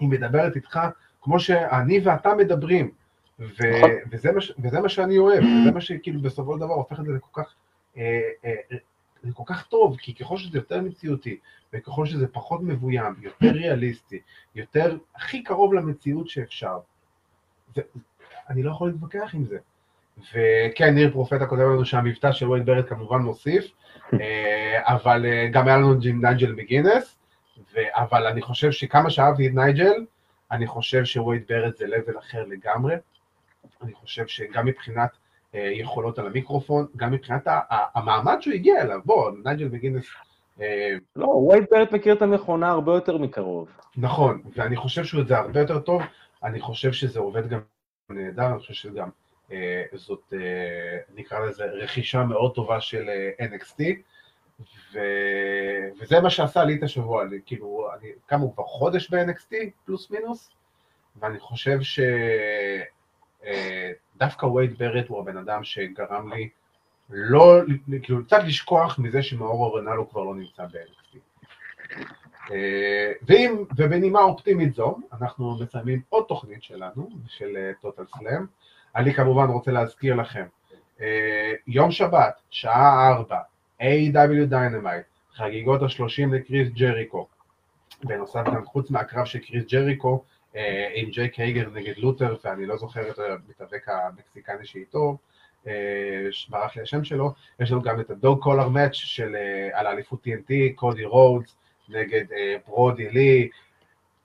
[0.00, 0.80] היא מדברת איתך
[1.22, 2.90] כמו שאני ואתה מדברים,
[3.38, 3.90] ו- נכון.
[4.10, 7.12] וזה, מה, וזה מה שאני אוהב, וזה מה שכאילו בסופו של דבר הופך את זה
[7.12, 7.54] לכל כך,
[7.96, 8.76] אה, אה,
[9.22, 11.38] זה כל כך טוב, כי ככל שזה יותר מציאותי,
[11.72, 14.20] וככל שזה פחות מבוים, יותר ריאליסטי,
[14.54, 16.78] יותר הכי קרוב למציאות שאפשר,
[17.74, 17.82] זה,
[18.48, 19.58] אני לא יכול להתווכח עם זה.
[20.28, 23.72] וכן, ניר פרופטה כותב לנו שהמבטא של וייד ברט כמובן מוסיף,
[24.20, 27.18] אה, אבל אה, גם היה לנו ג'ים נייג'ל מגינס,
[27.76, 30.04] אבל אני חושב שכמה שאהבתי את נייג'ל,
[30.52, 32.94] אני חושב שווייד ברט זה לבל אחר לגמרי.
[33.82, 35.10] אני חושב שגם מבחינת
[35.54, 40.06] אה, יכולות על המיקרופון, גם מבחינת המעמד שהוא הגיע אליו, בוא, נייג'ל מגינס...
[41.16, 43.68] לא, וייד ברט מכיר את המכונה הרבה יותר מקרוב.
[43.96, 46.02] נכון, ואני חושב שזה הרבה יותר טוב,
[46.44, 47.60] אני חושב שזה עובד גם
[48.10, 49.08] נהדר, אני חושב שגם
[49.94, 53.82] זאת, אה, נקרא לזה, רכישה מאוד טובה של אה, NXT,
[54.92, 54.98] ו...
[56.00, 60.50] וזה מה שעשה לי את השבוע, אני, כאילו, אני, כמה כבר חודש ב-NXT, פלוס מינוס,
[61.16, 61.78] ואני חושב
[64.16, 66.48] שדווקא וייד ברט הוא הבן אדם שגרם לי
[67.10, 67.60] לא,
[68.02, 71.18] כאילו, קצת לשכוח מזה שמאור אורנלו כבר לא נמצא ב-NXT.
[73.22, 78.46] ואם, ובנימה אופטימית זו, אנחנו מסיימים עוד תוכנית שלנו, של טוטל סלאם,
[78.96, 80.44] אני כמובן רוצה להזכיר לכם,
[81.00, 83.38] אה, יום שבת, שעה 4,
[83.82, 87.26] AEW Dynamite, חגיגות ה-30 לקריס ג'ריקו.
[88.04, 90.24] בנוסף גם חוץ מהקרב של קריס ג'ריקו
[90.56, 95.16] אה, עם ג'ייק הייגר נגד לותר, ואני לא זוכר את המתאבק המקסיקני שאיתו,
[95.66, 95.72] אה,
[96.48, 99.36] ברח לי השם שלו, יש לנו גם את ה dog collar match של
[99.72, 101.56] על האליפות TNT, קודי רודס
[101.88, 102.24] נגד
[102.66, 103.48] ברודי לי,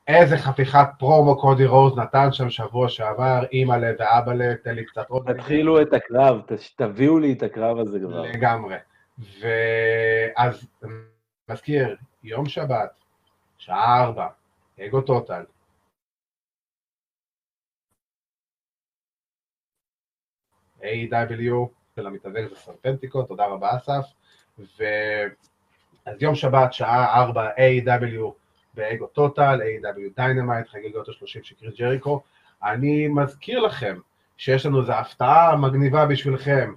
[0.08, 5.34] איזה חתיכת פרומו קודי רודס נתן שם שבוע שעבר, אימא'לה ואבא'לה, תן לי קצת עוד...
[5.34, 6.42] תתחילו את הקרב,
[6.76, 8.22] תביאו לי את הקרב הזה כבר.
[8.22, 8.76] לגמרי.
[9.20, 10.68] ואז,
[11.50, 13.00] מזכיר, יום שבת,
[13.58, 14.28] שעה ארבע,
[14.80, 15.44] אגו טוטל.
[20.82, 21.70] AEW.
[21.96, 24.06] של המתאבק זה סרפנטיקו, תודה רבה אסף.
[24.60, 24.84] ו...
[26.06, 28.45] אז יום שבת, שעה ארבע, AEW
[28.76, 32.22] באגו טוטל, AEW Dynamite, חגיגות ה-30 של קריס ג'ריקו.
[32.64, 33.98] אני מזכיר לכם
[34.38, 36.74] שיש לנו איזו הפתעה מגניבה בשבילכם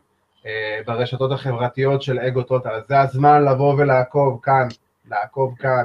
[0.47, 4.69] אה, ברשתות החברתיות של אגו טוטל, אז זה הזמן לבוא ולעקוב כאן,
[5.11, 5.85] לעקוב כאן,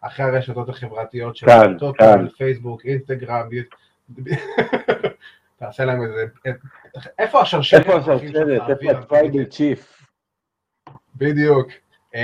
[0.00, 3.48] אחרי הרשתות החברתיות של אגו טוטל, פייסבוק, אינסטגרם,
[5.58, 6.24] תעשה להם איזה...
[7.18, 7.80] איפה השרשרת?
[7.80, 8.62] איפה השרשרת?
[8.70, 10.06] איפה צ'יף?
[11.16, 11.68] בדיוק.
[12.14, 12.20] אמ,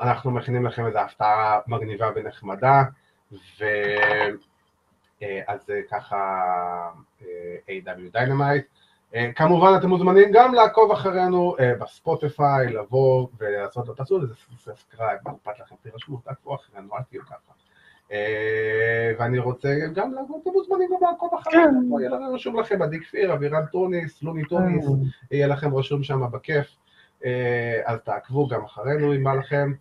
[0.00, 2.82] אנחנו מכינים לכם איזו הפתעה מגניבה ונחמדה,
[3.32, 3.50] ואז
[5.70, 6.16] אה, ככה
[7.22, 8.64] אה, AEW Dynamite.
[9.14, 15.60] אה, כמובן אתם מוזמנים גם לעקוב אחרינו בספוטיפיי, לבוא ולעשות, תעשו לזה subscribe, מה אכפת
[15.60, 17.52] לכם, תירשמו, תעקבו אחרינו, אל תהיו ככה.
[19.18, 20.12] ואני רוצה גם
[20.42, 22.00] אתם מוזמנים גם לעקוב אחרינו, כן.
[22.00, 24.86] יהיה לכם רשום לכם עדי כפיר, אבירן טוניס, לוני טוניס,
[25.30, 26.76] יהיה לכם רשום שם בכיף.
[27.24, 29.72] אה, אז תעקבו גם אחרינו אם בא לכם,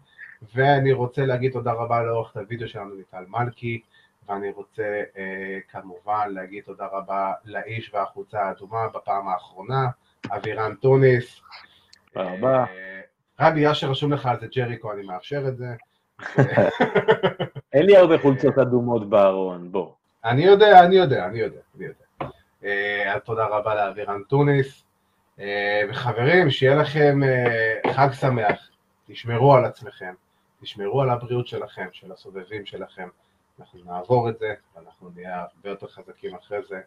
[0.56, 3.82] ואני רוצה להגיד תודה רבה לעורכת הוידאו שלנו ליטל מלכי,
[4.30, 9.88] ואני רוצה אה, כמובן להגיד תודה רבה לאיש והחוצה האדומה בפעם האחרונה,
[10.32, 11.42] אבירן טוניס.
[12.14, 12.58] תודה רבה.
[12.58, 13.02] אה,
[13.40, 15.76] רק בגלל שרשום לך על זה ג'ריקו, אני מאפשר את זה.
[17.74, 19.92] אין לי הרבה חולצות אדומות בארון, בוא.
[20.26, 22.06] אני יודע, אני יודע, אני יודע, אני יודע.
[23.14, 24.91] אז תודה רבה לאבירן טוניס.
[25.42, 28.70] אה, וחברים, שיהיה לכם אה, חג שמח,
[29.08, 30.14] תשמרו על עצמכם,
[30.62, 33.08] תשמרו על הבריאות שלכם, של הסובבים שלכם,
[33.60, 36.82] אנחנו נעבור את זה, ואנחנו נהיה הרבה יותר חזקים אחרי זה,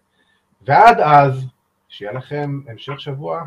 [0.63, 1.47] ועד אז,
[1.89, 3.45] שיהיה לכם המשך שבוע,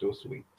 [0.00, 0.56] too sweet.